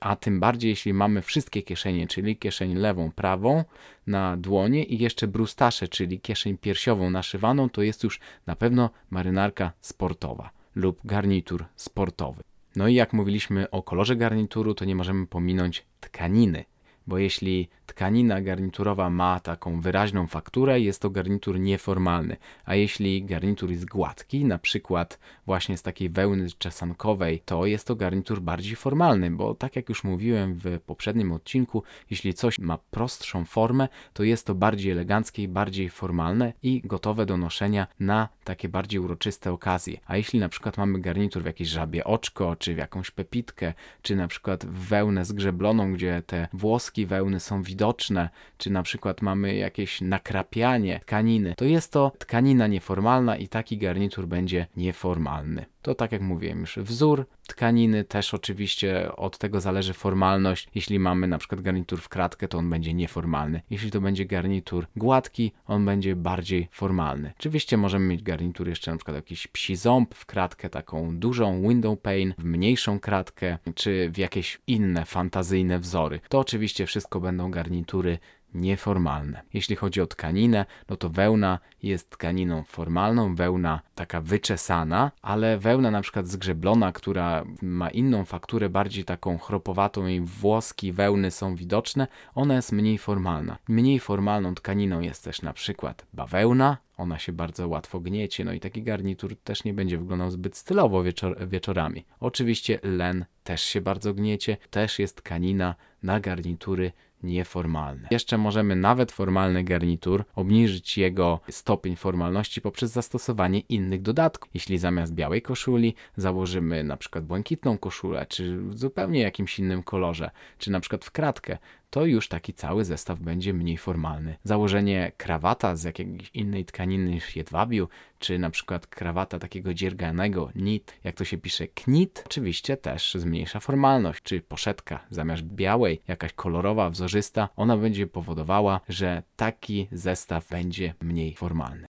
A 0.00 0.16
tym 0.16 0.40
bardziej, 0.40 0.68
jeśli 0.68 0.94
mamy 0.94 1.22
wszystkie 1.22 1.62
kieszenie, 1.62 2.06
czyli 2.06 2.36
kieszeń 2.36 2.74
lewą, 2.74 3.12
prawą 3.12 3.64
na 4.06 4.36
dłonie 4.36 4.84
i 4.84 4.98
jeszcze 4.98 5.28
brustasze, 5.28 5.88
czyli 5.88 6.20
kieszeń 6.20 6.58
piersiową 6.58 7.10
naszywaną, 7.10 7.70
to 7.70 7.82
jest 7.82 8.04
już 8.04 8.20
na 8.46 8.56
pewno 8.56 8.90
marynarka 9.10 9.72
sportowa 9.80 10.59
lub 10.80 11.00
garnitur 11.04 11.64
sportowy. 11.76 12.42
No 12.76 12.88
i 12.88 12.94
jak 12.94 13.12
mówiliśmy 13.12 13.70
o 13.70 13.82
kolorze 13.82 14.16
garnituru, 14.16 14.74
to 14.74 14.84
nie 14.84 14.94
możemy 14.94 15.26
pominąć 15.26 15.86
tkaniny 16.00 16.64
bo 17.10 17.18
jeśli 17.18 17.68
tkanina 17.86 18.40
garniturowa 18.40 19.10
ma 19.10 19.40
taką 19.40 19.80
wyraźną 19.80 20.26
fakturę, 20.26 20.80
jest 20.80 21.02
to 21.02 21.10
garnitur 21.10 21.60
nieformalny, 21.60 22.36
a 22.64 22.74
jeśli 22.74 23.24
garnitur 23.24 23.70
jest 23.70 23.84
gładki, 23.84 24.44
na 24.44 24.58
przykład 24.58 25.18
właśnie 25.46 25.76
z 25.76 25.82
takiej 25.82 26.10
wełny 26.10 26.46
czesankowej, 26.58 27.42
to 27.44 27.66
jest 27.66 27.86
to 27.86 27.96
garnitur 27.96 28.40
bardziej 28.40 28.76
formalny, 28.76 29.30
bo 29.30 29.54
tak 29.54 29.76
jak 29.76 29.88
już 29.88 30.04
mówiłem 30.04 30.54
w 30.54 30.80
poprzednim 30.86 31.32
odcinku, 31.32 31.82
jeśli 32.10 32.34
coś 32.34 32.58
ma 32.58 32.78
prostszą 32.90 33.44
formę, 33.44 33.88
to 34.12 34.22
jest 34.22 34.46
to 34.46 34.54
bardziej 34.54 34.92
eleganckie 34.92 35.42
i 35.42 35.48
bardziej 35.48 35.90
formalne 35.90 36.52
i 36.62 36.80
gotowe 36.84 37.26
do 37.26 37.36
noszenia 37.36 37.86
na 38.00 38.28
takie 38.44 38.68
bardziej 38.68 39.00
uroczyste 39.00 39.52
okazje. 39.52 40.00
A 40.06 40.16
jeśli 40.16 40.40
na 40.40 40.48
przykład 40.48 40.78
mamy 40.78 41.00
garnitur 41.00 41.42
w 41.42 41.46
jakieś 41.46 41.68
żabie 41.68 42.04
oczko, 42.04 42.56
czy 42.56 42.74
w 42.74 42.78
jakąś 42.78 43.10
pepitkę, 43.10 43.74
czy 44.02 44.16
na 44.16 44.28
przykład 44.28 44.66
w 44.66 44.88
wełnę 44.88 45.24
zgrzebloną, 45.24 45.92
gdzie 45.92 46.22
te 46.26 46.48
włoski 46.52 46.99
wełny 47.06 47.40
są 47.40 47.62
widoczne, 47.62 48.28
czy 48.58 48.70
na 48.70 48.82
przykład 48.82 49.22
mamy 49.22 49.54
jakieś 49.54 50.00
nakrapianie 50.00 51.00
tkaniny, 51.00 51.54
to 51.56 51.64
jest 51.64 51.92
to 51.92 52.12
tkanina 52.18 52.66
nieformalna 52.66 53.36
i 53.36 53.48
taki 53.48 53.78
garnitur 53.78 54.26
będzie 54.26 54.66
nieformalny. 54.76 55.64
To 55.82 55.94
tak 55.94 56.12
jak 56.12 56.22
mówiłem 56.22 56.60
już, 56.60 56.78
wzór 56.78 57.26
tkaniny 57.46 58.04
też 58.04 58.34
oczywiście 58.34 59.12
od 59.16 59.38
tego 59.38 59.60
zależy 59.60 59.92
formalność. 59.92 60.68
Jeśli 60.74 60.98
mamy 60.98 61.26
na 61.26 61.38
przykład 61.38 61.60
garnitur 61.60 62.00
w 62.00 62.08
kratkę, 62.08 62.48
to 62.48 62.58
on 62.58 62.70
będzie 62.70 62.94
nieformalny. 62.94 63.62
Jeśli 63.70 63.90
to 63.90 64.00
będzie 64.00 64.26
garnitur 64.26 64.86
gładki, 64.96 65.52
on 65.66 65.84
będzie 65.84 66.16
bardziej 66.16 66.68
formalny. 66.72 67.32
Oczywiście 67.38 67.76
możemy 67.76 68.06
mieć 68.06 68.22
garnitur 68.22 68.68
jeszcze 68.68 68.90
na 68.90 68.96
przykład 68.96 69.16
jakiś 69.16 69.46
psi 69.46 69.76
ząb 69.76 70.14
w 70.14 70.26
kratkę 70.26 70.70
taką 70.70 71.18
dużą, 71.18 71.68
window 71.68 72.00
pane, 72.00 72.34
w 72.38 72.44
mniejszą 72.44 73.00
kratkę, 73.00 73.58
czy 73.74 74.10
w 74.10 74.18
jakieś 74.18 74.60
inne 74.66 75.04
fantazyjne 75.04 75.78
wzory. 75.78 76.20
To 76.28 76.38
oczywiście 76.38 76.86
wszystko 76.86 77.20
będą 77.20 77.50
garnitury 77.50 78.18
nieformalne. 78.54 79.42
Jeśli 79.54 79.76
chodzi 79.76 80.00
o 80.00 80.06
tkaninę, 80.06 80.66
no 80.88 80.96
to 80.96 81.08
wełna 81.08 81.58
jest 81.82 82.10
tkaniną 82.10 82.62
formalną, 82.62 83.34
wełna 83.34 83.80
taka 83.94 84.20
wyczesana, 84.20 85.10
ale 85.22 85.58
wełna 85.58 85.90
na 85.90 86.00
przykład 86.00 86.28
zgrzeblona, 86.28 86.92
która 86.92 87.44
ma 87.62 87.90
inną 87.90 88.24
fakturę, 88.24 88.68
bardziej 88.68 89.04
taką 89.04 89.38
chropowatą 89.38 90.06
i 90.06 90.20
włoski 90.20 90.92
wełny 90.92 91.30
są 91.30 91.56
widoczne, 91.56 92.06
ona 92.34 92.54
jest 92.54 92.72
mniej 92.72 92.98
formalna. 92.98 93.58
Mniej 93.68 94.00
formalną 94.00 94.54
tkaniną 94.54 95.00
jest 95.00 95.24
też 95.24 95.42
na 95.42 95.52
przykład 95.52 96.06
bawełna, 96.12 96.76
ona 96.96 97.18
się 97.18 97.32
bardzo 97.32 97.68
łatwo 97.68 98.00
gniecie, 98.00 98.44
no 98.44 98.52
i 98.52 98.60
taki 98.60 98.82
garnitur 98.82 99.36
też 99.36 99.64
nie 99.64 99.74
będzie 99.74 99.98
wyglądał 99.98 100.30
zbyt 100.30 100.56
stylowo 100.56 101.02
wieczor 101.02 101.48
wieczorami. 101.48 102.04
Oczywiście 102.20 102.78
len 102.82 103.24
też 103.44 103.62
się 103.62 103.80
bardzo 103.80 104.14
gniecie, 104.14 104.56
też 104.70 104.98
jest 104.98 105.16
tkanina 105.16 105.74
na 106.02 106.20
garnitury 106.20 106.92
nieformalne. 107.22 108.08
Jeszcze 108.10 108.38
możemy 108.38 108.76
nawet 108.76 109.12
formalny 109.12 109.64
garnitur 109.64 110.24
obniżyć 110.34 110.98
jego 110.98 111.40
stopień 111.50 111.96
formalności 111.96 112.60
poprzez 112.60 112.90
zastosowanie 112.90 113.60
innych 113.60 114.02
dodatków. 114.02 114.50
Jeśli 114.54 114.78
zamiast 114.78 115.14
białej 115.14 115.42
koszuli 115.42 115.94
założymy 116.16 116.84
na 116.84 116.96
przykład 116.96 117.24
błękitną 117.24 117.78
koszulę, 117.78 118.26
czy 118.28 118.56
w 118.56 118.78
zupełnie 118.78 119.20
jakimś 119.20 119.58
innym 119.58 119.82
kolorze, 119.82 120.30
czy 120.58 120.70
na 120.70 120.80
przykład 120.80 121.04
w 121.04 121.10
kratkę, 121.10 121.58
to 121.90 122.04
już 122.04 122.28
taki 122.28 122.54
cały 122.54 122.84
zestaw 122.84 123.20
będzie 123.20 123.52
mniej 123.52 123.78
formalny. 123.78 124.36
Założenie 124.44 125.12
krawata 125.16 125.76
z 125.76 125.84
jakiejś 125.84 126.30
innej 126.34 126.64
tkaniny 126.64 127.10
niż 127.10 127.36
jedwabiu, 127.36 127.88
czy 128.18 128.38
na 128.38 128.50
przykład 128.50 128.86
krawata 128.86 129.38
takiego 129.38 129.74
dzierganego 129.74 130.46
knit, 130.46 130.94
jak 131.04 131.16
to 131.16 131.24
się 131.24 131.38
pisze 131.38 131.68
knit, 131.68 132.22
oczywiście 132.26 132.76
też 132.76 133.14
zmniejsza 133.14 133.60
formalność, 133.60 134.22
czy 134.22 134.40
poszetka 134.40 135.06
zamiast 135.10 135.42
białej, 135.42 136.00
jakaś 136.08 136.32
kolorowa, 136.32 136.90
wzorzysta, 136.90 137.48
ona 137.56 137.76
będzie 137.76 138.06
powodowała, 138.06 138.80
że 138.88 139.22
taki 139.36 139.88
zestaw 139.92 140.48
będzie 140.48 140.94
mniej 141.00 141.34
formalny. 141.34 141.89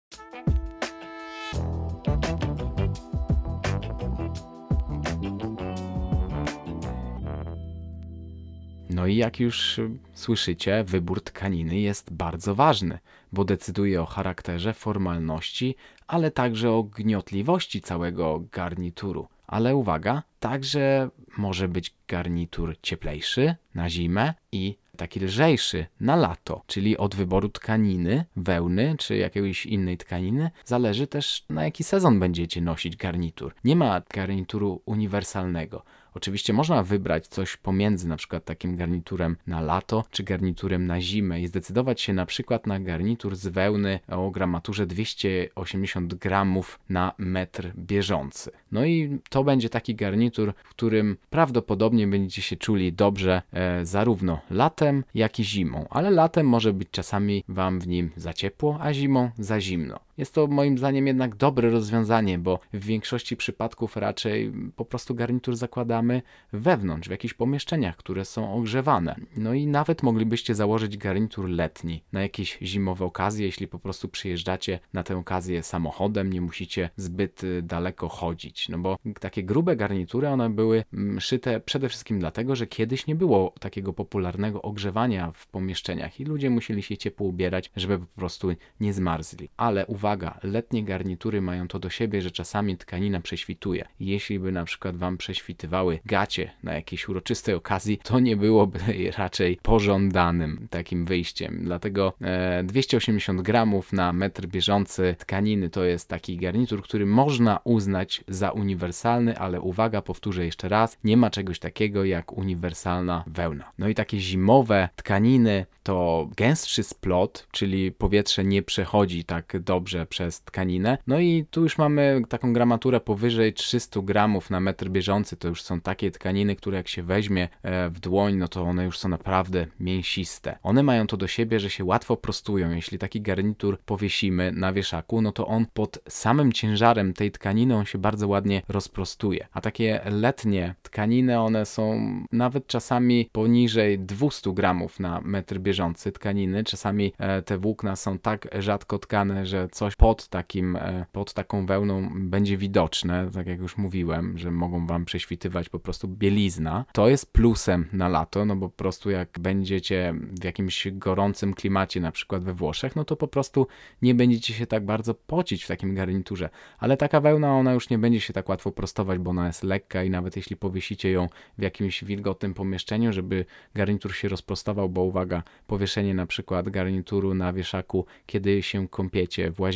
No 8.94 9.06
i 9.06 9.16
jak 9.16 9.40
już 9.40 9.80
słyszycie, 10.12 10.84
wybór 10.84 11.22
tkaniny 11.22 11.80
jest 11.80 12.12
bardzo 12.12 12.54
ważny, 12.54 12.98
bo 13.32 13.44
decyduje 13.44 14.02
o 14.02 14.06
charakterze, 14.06 14.72
formalności, 14.72 15.76
ale 16.06 16.30
także 16.30 16.70
o 16.70 16.82
gniotliwości 16.82 17.80
całego 17.80 18.42
garnituru. 18.52 19.28
Ale 19.46 19.76
uwaga, 19.76 20.22
także 20.40 21.10
może 21.36 21.68
być 21.68 21.94
garnitur 22.08 22.76
cieplejszy 22.82 23.54
na 23.74 23.90
zimę 23.90 24.34
i 24.52 24.76
taki 24.96 25.20
lżejszy 25.20 25.86
na 26.00 26.16
lato, 26.16 26.62
czyli 26.66 26.96
od 26.96 27.14
wyboru 27.14 27.48
tkaniny, 27.48 28.24
wełny 28.36 28.94
czy 28.98 29.16
jakiejś 29.16 29.66
innej 29.66 29.98
tkaniny 29.98 30.50
zależy 30.64 31.06
też 31.06 31.44
na 31.50 31.64
jaki 31.64 31.84
sezon 31.84 32.20
będziecie 32.20 32.60
nosić 32.60 32.96
garnitur. 32.96 33.54
Nie 33.64 33.76
ma 33.76 34.02
garnituru 34.14 34.82
uniwersalnego. 34.86 35.84
Oczywiście 36.14 36.52
można 36.52 36.82
wybrać 36.82 37.26
coś 37.26 37.56
pomiędzy 37.56 38.08
na 38.08 38.16
przykład 38.16 38.44
takim 38.44 38.76
garniturem 38.76 39.36
na 39.46 39.60
lato 39.60 40.04
czy 40.10 40.22
garniturem 40.22 40.86
na 40.86 41.00
zimę 41.00 41.40
i 41.40 41.46
zdecydować 41.46 42.00
się 42.00 42.12
na 42.12 42.26
przykład 42.26 42.66
na 42.66 42.80
garnitur 42.80 43.36
z 43.36 43.46
wełny 43.46 44.00
o 44.08 44.30
gramaturze 44.30 44.86
280 44.86 46.14
gramów 46.14 46.78
na 46.88 47.12
metr 47.18 47.72
bieżący. 47.76 48.50
No 48.72 48.84
i 48.84 49.18
to 49.28 49.44
będzie 49.44 49.68
taki 49.68 49.94
garnitur, 49.94 50.52
w 50.64 50.68
którym 50.68 51.16
prawdopodobnie 51.30 52.06
będziecie 52.06 52.42
się 52.42 52.56
czuli 52.56 52.92
dobrze 52.92 53.42
e, 53.52 53.86
zarówno 53.86 54.40
latem, 54.50 55.04
jak 55.14 55.40
i 55.40 55.44
zimą, 55.44 55.86
ale 55.90 56.10
latem 56.10 56.48
może 56.48 56.72
być 56.72 56.88
czasami 56.90 57.44
wam 57.48 57.80
w 57.80 57.86
nim 57.86 58.10
za 58.16 58.32
ciepło, 58.32 58.78
a 58.80 58.92
zimą 58.92 59.30
za 59.38 59.60
zimno. 59.60 60.03
Jest 60.18 60.34
to 60.34 60.46
moim 60.46 60.78
zdaniem 60.78 61.06
jednak 61.06 61.34
dobre 61.36 61.70
rozwiązanie, 61.70 62.38
bo 62.38 62.58
w 62.72 62.84
większości 62.84 63.36
przypadków 63.36 63.96
raczej 63.96 64.52
po 64.76 64.84
prostu 64.84 65.14
garnitur 65.14 65.56
zakładamy 65.56 66.22
wewnątrz, 66.52 67.08
w 67.08 67.10
jakichś 67.10 67.34
pomieszczeniach, 67.34 67.96
które 67.96 68.24
są 68.24 68.54
ogrzewane. 68.54 69.16
No 69.36 69.54
i 69.54 69.66
nawet 69.66 70.02
moglibyście 70.02 70.54
założyć 70.54 70.96
garnitur 70.96 71.48
letni 71.48 72.02
na 72.12 72.22
jakieś 72.22 72.58
zimowe 72.62 73.04
okazje, 73.04 73.46
jeśli 73.46 73.68
po 73.68 73.78
prostu 73.78 74.08
przyjeżdżacie 74.08 74.80
na 74.92 75.02
tę 75.02 75.16
okazję 75.16 75.62
samochodem, 75.62 76.32
nie 76.32 76.40
musicie 76.40 76.90
zbyt 76.96 77.44
y, 77.44 77.62
daleko 77.62 78.08
chodzić. 78.08 78.68
No 78.68 78.78
bo 78.78 78.96
takie 79.20 79.42
grube 79.42 79.76
garnitury, 79.76 80.28
one 80.28 80.50
były 80.50 80.84
mm, 80.92 81.20
szyte 81.20 81.60
przede 81.60 81.88
wszystkim 81.88 82.18
dlatego, 82.18 82.56
że 82.56 82.66
kiedyś 82.66 83.06
nie 83.06 83.14
było 83.14 83.54
takiego 83.60 83.92
popularnego 83.92 84.62
ogrzewania 84.62 85.32
w 85.34 85.46
pomieszczeniach 85.46 86.20
i 86.20 86.24
ludzie 86.24 86.50
musieli 86.50 86.82
się 86.82 86.96
ciepło 86.96 87.26
ubierać, 87.26 87.70
żeby 87.76 87.98
po 87.98 88.06
prostu 88.14 88.48
nie 88.80 88.92
zmarzli. 88.92 89.48
Ale 89.56 89.86
uważajcie, 89.86 90.03
uwaga, 90.04 90.38
letnie 90.42 90.84
garnitury 90.84 91.42
mają 91.42 91.68
to 91.68 91.78
do 91.78 91.90
siebie, 91.90 92.22
że 92.22 92.30
czasami 92.30 92.76
tkanina 92.76 93.20
prześwituje. 93.20 93.84
Jeśli 94.00 94.38
by 94.38 94.52
na 94.52 94.64
przykład 94.64 94.96
wam 94.96 95.16
prześwitywały 95.16 95.98
gacie 96.06 96.50
na 96.62 96.74
jakiejś 96.74 97.08
uroczystej 97.08 97.54
okazji, 97.54 97.98
to 98.02 98.20
nie 98.20 98.36
byłoby 98.36 98.78
raczej 99.18 99.58
pożądanym 99.62 100.66
takim 100.70 101.04
wyjściem. 101.04 101.60
Dlatego 101.62 102.12
e, 102.20 102.64
280 102.64 103.42
gramów 103.42 103.92
na 103.92 104.12
metr 104.12 104.46
bieżący 104.46 105.16
tkaniny 105.18 105.70
to 105.70 105.84
jest 105.84 106.08
taki 106.08 106.36
garnitur, 106.36 106.82
który 106.82 107.06
można 107.06 107.60
uznać 107.64 108.24
za 108.28 108.50
uniwersalny, 108.50 109.38
ale 109.38 109.60
uwaga, 109.60 110.02
powtórzę 110.02 110.44
jeszcze 110.44 110.68
raz, 110.68 110.98
nie 111.04 111.16
ma 111.16 111.30
czegoś 111.30 111.58
takiego 111.58 112.04
jak 112.04 112.32
uniwersalna 112.32 113.24
wełna. 113.26 113.72
No 113.78 113.88
i 113.88 113.94
takie 113.94 114.20
zimowe 114.20 114.88
tkaniny 114.96 115.66
to 115.82 116.28
gęstszy 116.36 116.82
splot, 116.82 117.46
czyli 117.50 117.92
powietrze 117.92 118.44
nie 118.44 118.62
przechodzi 118.62 119.24
tak 119.24 119.56
dobrze 119.60 119.93
dobrze 119.94 120.06
przez 120.06 120.42
tkaninę. 120.42 120.98
No 121.06 121.20
i 121.20 121.46
tu 121.50 121.62
już 121.62 121.78
mamy 121.78 122.22
taką 122.28 122.52
gramaturę 122.52 123.00
powyżej 123.00 123.52
300 123.52 124.00
gramów 124.02 124.50
na 124.50 124.60
metr 124.60 124.88
bieżący. 124.88 125.36
To 125.36 125.48
już 125.48 125.62
są 125.62 125.80
takie 125.80 126.10
tkaniny, 126.10 126.56
które 126.56 126.76
jak 126.76 126.88
się 126.88 127.02
weźmie 127.02 127.48
e, 127.62 127.90
w 127.90 128.00
dłoń, 128.00 128.36
no 128.36 128.48
to 128.48 128.62
one 128.62 128.84
już 128.84 128.98
są 128.98 129.08
naprawdę 129.08 129.66
mięsiste. 129.80 130.58
One 130.62 130.82
mają 130.82 131.06
to 131.06 131.16
do 131.16 131.26
siebie, 131.26 131.60
że 131.60 131.70
się 131.70 131.84
łatwo 131.84 132.16
prostują. 132.16 132.70
Jeśli 132.70 132.98
taki 132.98 133.20
garnitur 133.20 133.78
powiesimy 133.86 134.52
na 134.52 134.72
wieszaku, 134.72 135.22
no 135.22 135.32
to 135.32 135.46
on 135.46 135.66
pod 135.74 135.98
samym 136.08 136.52
ciężarem 136.52 137.12
tej 137.12 137.30
tkaniny 137.30 137.76
on 137.76 137.84
się 137.84 137.98
bardzo 137.98 138.28
ładnie 138.28 138.62
rozprostuje. 138.68 139.46
A 139.52 139.60
takie 139.60 140.00
letnie 140.10 140.74
tkaniny, 140.82 141.40
one 141.40 141.66
są 141.66 142.00
nawet 142.32 142.66
czasami 142.66 143.28
poniżej 143.32 143.98
200 143.98 144.52
gramów 144.52 145.00
na 145.00 145.20
metr 145.20 145.58
bieżący 145.58 146.12
tkaniny. 146.12 146.64
Czasami 146.64 147.12
e, 147.18 147.42
te 147.42 147.58
włókna 147.58 147.96
są 147.96 148.18
tak 148.18 148.48
rzadko 148.58 148.98
tkane, 148.98 149.46
że 149.46 149.68
co 149.72 149.83
coś 149.84 149.96
pod 149.96 150.28
takim, 150.28 150.76
e, 150.76 151.06
pod 151.12 151.34
taką 151.34 151.66
wełną 151.66 152.10
będzie 152.14 152.56
widoczne, 152.56 153.30
tak 153.34 153.46
jak 153.46 153.60
już 153.60 153.76
mówiłem, 153.76 154.38
że 154.38 154.50
mogą 154.50 154.86
wam 154.86 155.04
prześwitywać 155.04 155.68
po 155.68 155.78
prostu 155.78 156.08
bielizna. 156.08 156.84
To 156.92 157.08
jest 157.08 157.32
plusem 157.32 157.88
na 157.92 158.08
lato, 158.08 158.44
no 158.44 158.56
bo 158.56 158.68
po 158.68 158.76
prostu 158.76 159.10
jak 159.10 159.38
będziecie 159.40 160.14
w 160.40 160.44
jakimś 160.44 160.88
gorącym 160.92 161.54
klimacie, 161.54 162.00
na 162.00 162.12
przykład 162.12 162.44
we 162.44 162.54
Włoszech, 162.54 162.96
no 162.96 163.04
to 163.04 163.16
po 163.16 163.28
prostu 163.28 163.66
nie 164.02 164.14
będziecie 164.14 164.54
się 164.54 164.66
tak 164.66 164.84
bardzo 164.84 165.14
pocić 165.14 165.64
w 165.64 165.68
takim 165.68 165.94
garniturze. 165.94 166.48
Ale 166.78 166.96
taka 166.96 167.20
wełna, 167.20 167.52
ona 167.52 167.72
już 167.72 167.90
nie 167.90 167.98
będzie 167.98 168.20
się 168.20 168.32
tak 168.32 168.48
łatwo 168.48 168.72
prostować, 168.72 169.18
bo 169.18 169.30
ona 169.30 169.46
jest 169.46 169.62
lekka 169.62 170.02
i 170.02 170.10
nawet 170.10 170.36
jeśli 170.36 170.56
powiesicie 170.56 171.10
ją 171.10 171.28
w 171.58 171.62
jakimś 171.62 172.04
wilgotnym 172.04 172.54
pomieszczeniu, 172.54 173.12
żeby 173.12 173.44
garnitur 173.74 174.14
się 174.14 174.28
rozprostował, 174.28 174.88
bo 174.88 175.02
uwaga, 175.02 175.42
powieszenie 175.66 176.14
na 176.14 176.26
przykład 176.26 176.68
garnituru 176.68 177.34
na 177.34 177.52
wieszaku, 177.52 178.06
kiedy 178.26 178.62
się 178.62 178.88
kąpiecie 178.88 179.50
w 179.50 179.60
łazience, 179.60 179.73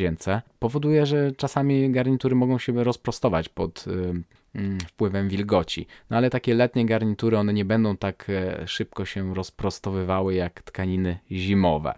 powoduje, 0.59 1.07
że 1.07 1.33
czasami 1.33 1.91
garnitury 1.91 2.35
mogą 2.35 2.59
się 2.59 2.85
rozprostować 2.85 3.49
pod 3.49 3.85
y, 3.87 4.79
wpływem 4.89 5.29
wilgoci. 5.29 5.87
No 6.11 6.17
ale 6.17 6.31
takie 6.31 6.55
letnie 6.55 6.87
garnitury, 6.87 7.39
one 7.39 7.53
nie 7.53 7.65
będą 7.65 7.97
tak 7.97 8.27
e, 8.31 8.67
szybko 8.67 9.05
się 9.05 9.35
rozprostowywały 9.35 10.35
jak 10.35 10.63
tkaniny 10.63 11.19
zimowe. 11.33 11.95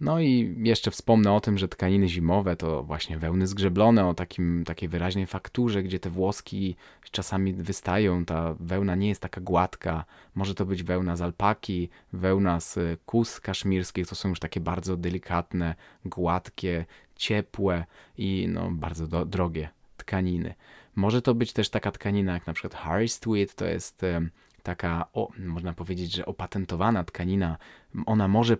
No 0.00 0.20
i 0.20 0.54
jeszcze 0.62 0.90
wspomnę 0.90 1.32
o 1.32 1.40
tym, 1.40 1.58
że 1.58 1.68
tkaniny 1.68 2.08
zimowe 2.08 2.56
to 2.56 2.82
właśnie 2.82 3.18
wełny 3.18 3.46
zgrzeblone 3.46 4.06
o 4.06 4.14
takim, 4.14 4.64
takiej 4.66 4.88
wyraźnej 4.88 5.26
fakturze, 5.26 5.82
gdzie 5.82 6.00
te 6.00 6.10
włoski 6.10 6.76
czasami 7.10 7.52
wystają, 7.52 8.24
ta 8.24 8.54
wełna 8.60 8.94
nie 8.94 9.08
jest 9.08 9.20
taka 9.20 9.40
gładka. 9.40 10.04
Może 10.34 10.54
to 10.54 10.66
być 10.66 10.82
wełna 10.82 11.16
z 11.16 11.22
alpaki, 11.22 11.88
wełna 12.12 12.60
z 12.60 13.00
kus 13.06 13.40
kaszmirskich, 13.40 14.06
to 14.06 14.14
są 14.14 14.28
już 14.28 14.40
takie 14.40 14.60
bardzo 14.60 14.96
delikatne, 14.96 15.74
gładkie, 16.04 16.84
ciepłe 17.16 17.84
i 18.18 18.48
no, 18.48 18.70
bardzo 18.70 19.06
do, 19.06 19.24
drogie 19.24 19.68
tkaniny. 19.96 20.54
Może 20.94 21.22
to 21.22 21.34
być 21.34 21.52
też 21.52 21.70
taka 21.70 21.90
tkanina 21.90 22.32
jak 22.32 22.46
na 22.46 22.52
przykład 22.52 22.74
Harris 22.74 23.20
Tweed, 23.20 23.54
to 23.54 23.64
jest 23.66 24.04
taka, 24.64 25.06
o, 25.12 25.28
można 25.38 25.72
powiedzieć, 25.72 26.12
że 26.12 26.26
opatentowana 26.26 27.04
tkanina, 27.04 27.56
ona 28.06 28.28
może 28.28 28.56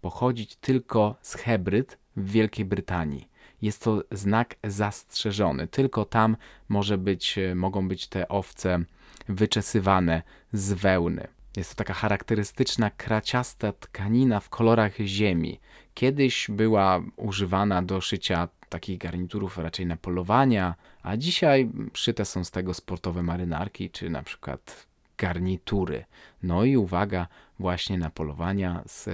pochodzić 0.00 0.56
tylko 0.56 1.16
z 1.22 1.34
hybryd 1.34 1.98
w 2.16 2.30
Wielkiej 2.30 2.64
Brytanii. 2.64 3.28
Jest 3.62 3.82
to 3.82 4.02
znak 4.10 4.54
zastrzeżony. 4.64 5.66
Tylko 5.66 6.04
tam 6.04 6.36
może 6.68 6.98
być, 6.98 7.38
e, 7.38 7.54
mogą 7.54 7.88
być 7.88 8.08
te 8.08 8.28
owce 8.28 8.84
wyczesywane 9.28 10.22
z 10.52 10.72
wełny. 10.72 11.28
Jest 11.56 11.70
to 11.70 11.76
taka 11.76 11.94
charakterystyczna 11.94 12.90
kraciasta 12.90 13.72
tkanina 13.72 14.40
w 14.40 14.48
kolorach 14.48 14.96
ziemi. 14.96 15.60
Kiedyś 15.96 16.46
była 16.50 17.02
używana 17.16 17.82
do 17.82 18.00
szycia 18.00 18.48
takich 18.68 18.98
garniturów 18.98 19.58
raczej 19.58 19.86
na 19.86 19.96
polowania, 19.96 20.74
a 21.02 21.16
dzisiaj 21.16 21.70
szyte 21.94 22.24
są 22.24 22.44
z 22.44 22.50
tego 22.50 22.74
sportowe 22.74 23.22
marynarki, 23.22 23.90
czy 23.90 24.10
na 24.10 24.22
przykład 24.22 24.86
garnitury. 25.18 26.04
No 26.42 26.64
i 26.64 26.76
uwaga, 26.76 27.26
właśnie 27.58 27.98
na 27.98 28.10
polowania 28.10 28.82
z 28.86 29.08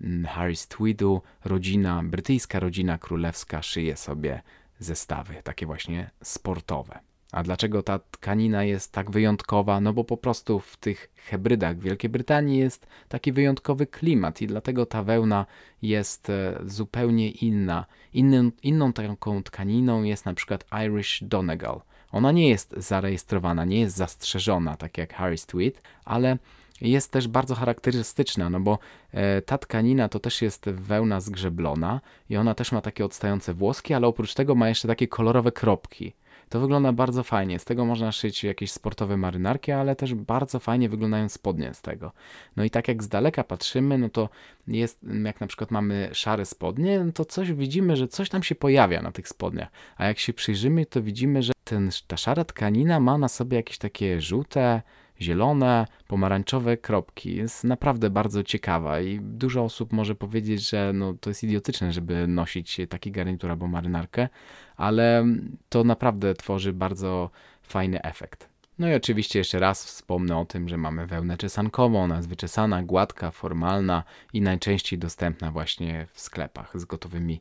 mm, 0.00 0.24
Harris 0.26 0.68
Tweedu 0.68 1.22
rodzina, 1.44 2.02
brytyjska 2.02 2.60
rodzina 2.60 2.98
królewska 2.98 3.62
szyje 3.62 3.96
sobie 3.96 4.42
zestawy, 4.78 5.34
takie 5.44 5.66
właśnie 5.66 6.10
sportowe. 6.22 6.98
A 7.32 7.42
dlaczego 7.42 7.82
ta 7.82 7.98
tkanina 7.98 8.64
jest 8.64 8.92
tak 8.92 9.10
wyjątkowa? 9.10 9.80
No 9.80 9.92
bo 9.92 10.04
po 10.04 10.16
prostu 10.16 10.60
w 10.60 10.76
tych 10.76 11.10
hybrydach 11.16 11.78
Wielkiej 11.78 12.10
Brytanii 12.10 12.58
jest 12.58 12.86
taki 13.08 13.32
wyjątkowy 13.32 13.86
klimat 13.86 14.42
i 14.42 14.46
dlatego 14.46 14.86
ta 14.86 15.02
wełna 15.02 15.46
jest 15.82 16.30
e, 16.30 16.60
zupełnie 16.64 17.30
inna. 17.30 17.86
Innym, 18.14 18.52
inną 18.62 18.92
taką 18.92 19.42
tkaniną 19.42 20.02
jest 20.02 20.24
na 20.24 20.34
przykład 20.34 20.64
Irish 20.86 21.24
Donegal. 21.24 21.80
Ona 22.10 22.32
nie 22.32 22.48
jest 22.48 22.74
zarejestrowana, 22.76 23.64
nie 23.64 23.80
jest 23.80 23.96
zastrzeżona, 23.96 24.76
tak 24.76 24.98
jak 24.98 25.14
Harris 25.14 25.46
Tweed, 25.46 25.82
ale 26.04 26.38
jest 26.80 27.10
też 27.10 27.28
bardzo 27.28 27.54
charakterystyczna, 27.54 28.50
no 28.50 28.60
bo 28.60 28.78
e, 29.12 29.42
ta 29.42 29.58
tkanina 29.58 30.08
to 30.08 30.20
też 30.20 30.42
jest 30.42 30.70
wełna 30.70 31.20
zgrzeblona 31.20 32.00
i 32.30 32.36
ona 32.36 32.54
też 32.54 32.72
ma 32.72 32.80
takie 32.80 33.04
odstające 33.04 33.54
włoski, 33.54 33.94
ale 33.94 34.06
oprócz 34.06 34.34
tego 34.34 34.54
ma 34.54 34.68
jeszcze 34.68 34.88
takie 34.88 35.08
kolorowe 35.08 35.52
kropki. 35.52 36.12
To 36.52 36.60
wygląda 36.60 36.92
bardzo 36.92 37.22
fajnie. 37.22 37.58
Z 37.58 37.64
tego 37.64 37.84
można 37.84 38.12
szyć 38.12 38.44
jakieś 38.44 38.72
sportowe 38.72 39.16
marynarki, 39.16 39.72
ale 39.72 39.96
też 39.96 40.14
bardzo 40.14 40.58
fajnie 40.58 40.88
wyglądają 40.88 41.28
spodnie 41.28 41.74
z 41.74 41.82
tego. 41.82 42.12
No 42.56 42.64
i 42.64 42.70
tak 42.70 42.88
jak 42.88 43.02
z 43.02 43.08
daleka 43.08 43.44
patrzymy, 43.44 43.98
no 43.98 44.08
to 44.08 44.28
jest, 44.66 45.00
jak 45.24 45.40
na 45.40 45.46
przykład 45.46 45.70
mamy 45.70 46.10
szare 46.12 46.44
spodnie, 46.44 47.04
no 47.04 47.12
to 47.12 47.24
coś 47.24 47.52
widzimy, 47.52 47.96
że 47.96 48.08
coś 48.08 48.28
tam 48.28 48.42
się 48.42 48.54
pojawia 48.54 49.02
na 49.02 49.12
tych 49.12 49.28
spodniach. 49.28 49.68
A 49.96 50.06
jak 50.06 50.18
się 50.18 50.32
przyjrzymy, 50.32 50.86
to 50.86 51.02
widzimy, 51.02 51.42
że 51.42 51.52
ten, 51.64 51.90
ta 52.06 52.16
szara 52.16 52.44
tkanina 52.44 53.00
ma 53.00 53.18
na 53.18 53.28
sobie 53.28 53.56
jakieś 53.56 53.78
takie 53.78 54.20
żółte, 54.20 54.82
zielone, 55.22 55.86
pomarańczowe 56.08 56.76
kropki. 56.76 57.36
Jest 57.36 57.64
naprawdę 57.64 58.10
bardzo 58.10 58.42
ciekawa 58.42 59.00
i 59.00 59.20
dużo 59.20 59.64
osób 59.64 59.92
może 59.92 60.14
powiedzieć, 60.14 60.70
że 60.70 60.92
no, 60.94 61.14
to 61.20 61.30
jest 61.30 61.44
idiotyczne, 61.44 61.92
żeby 61.92 62.26
nosić 62.26 62.80
taki 62.88 63.12
garnitur 63.12 63.50
albo 63.50 63.68
marynarkę, 63.68 64.28
ale 64.76 65.26
to 65.68 65.84
naprawdę 65.84 66.34
tworzy 66.34 66.72
bardzo 66.72 67.30
fajny 67.62 68.02
efekt. 68.02 68.52
No 68.78 68.88
i 68.88 68.94
oczywiście 68.94 69.38
jeszcze 69.38 69.58
raz 69.58 69.84
wspomnę 69.84 70.38
o 70.38 70.44
tym, 70.44 70.68
że 70.68 70.76
mamy 70.76 71.06
wełnę 71.06 71.36
czesankową, 71.36 72.02
ona 72.02 72.16
jest 72.16 72.28
wyczesana, 72.28 72.82
gładka, 72.82 73.30
formalna 73.30 74.04
i 74.32 74.40
najczęściej 74.40 74.98
dostępna 74.98 75.50
właśnie 75.50 76.06
w 76.12 76.20
sklepach 76.20 76.80
z 76.80 76.84
gotowymi 76.84 77.40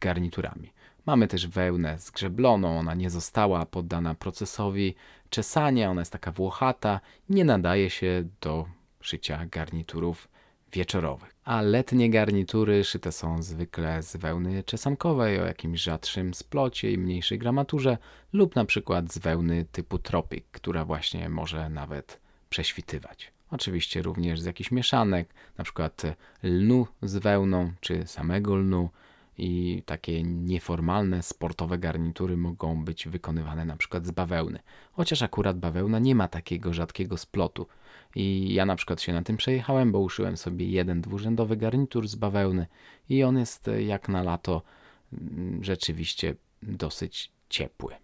garniturami. 0.00 0.72
Mamy 1.10 1.28
też 1.28 1.46
wełnę 1.46 1.98
zgrzebloną, 1.98 2.78
ona 2.78 2.94
nie 2.94 3.10
została 3.10 3.66
poddana 3.66 4.14
procesowi 4.14 4.94
czesania, 5.30 5.90
ona 5.90 6.00
jest 6.00 6.12
taka 6.12 6.32
włochata, 6.32 7.00
nie 7.28 7.44
nadaje 7.44 7.90
się 7.90 8.24
do 8.40 8.66
szycia 9.00 9.46
garniturów 9.46 10.28
wieczorowych. 10.72 11.34
A 11.44 11.62
letnie 11.62 12.10
garnitury 12.10 12.84
szyte 12.84 13.12
są 13.12 13.42
zwykle 13.42 14.02
z 14.02 14.16
wełny 14.16 14.62
czesankowej 14.62 15.40
o 15.40 15.46
jakimś 15.46 15.80
rzadszym 15.82 16.34
splocie 16.34 16.92
i 16.92 16.98
mniejszej 16.98 17.38
gramaturze 17.38 17.98
lub 18.32 18.56
na 18.56 18.64
przykład 18.64 19.12
z 19.12 19.18
wełny 19.18 19.64
typu 19.72 19.98
tropik, 19.98 20.44
która 20.52 20.84
właśnie 20.84 21.28
może 21.28 21.68
nawet 21.68 22.20
prześwitywać. 22.50 23.32
Oczywiście 23.50 24.02
również 24.02 24.40
z 24.40 24.44
jakichś 24.44 24.70
mieszanek, 24.70 25.34
na 25.58 25.64
przykład 25.64 26.02
lnu 26.42 26.86
z 27.02 27.16
wełną 27.16 27.72
czy 27.80 28.06
samego 28.06 28.56
lnu, 28.56 28.90
i 29.40 29.82
takie 29.86 30.22
nieformalne 30.22 31.22
sportowe 31.22 31.78
garnitury 31.78 32.36
mogą 32.36 32.84
być 32.84 33.08
wykonywane 33.08 33.64
na 33.64 33.76
przykład 33.76 34.06
z 34.06 34.10
bawełny. 34.10 34.58
Chociaż 34.92 35.22
akurat 35.22 35.58
bawełna 35.58 35.98
nie 35.98 36.14
ma 36.14 36.28
takiego 36.28 36.72
rzadkiego 36.72 37.16
splotu. 37.16 37.66
I 38.14 38.54
ja 38.54 38.66
na 38.66 38.76
przykład 38.76 39.00
się 39.00 39.12
na 39.12 39.22
tym 39.22 39.36
przejechałem, 39.36 39.92
bo 39.92 39.98
uszyłem 39.98 40.36
sobie 40.36 40.66
jeden 40.66 41.00
dwurzędowy 41.00 41.56
garnitur 41.56 42.08
z 42.08 42.14
bawełny 42.14 42.66
i 43.08 43.22
on 43.22 43.38
jest 43.38 43.68
e, 43.68 43.82
jak 43.82 44.08
na 44.08 44.22
lato 44.22 44.62
mm, 45.12 45.64
rzeczywiście 45.64 46.34
dosyć 46.62 47.32
ciepły. 47.48 47.94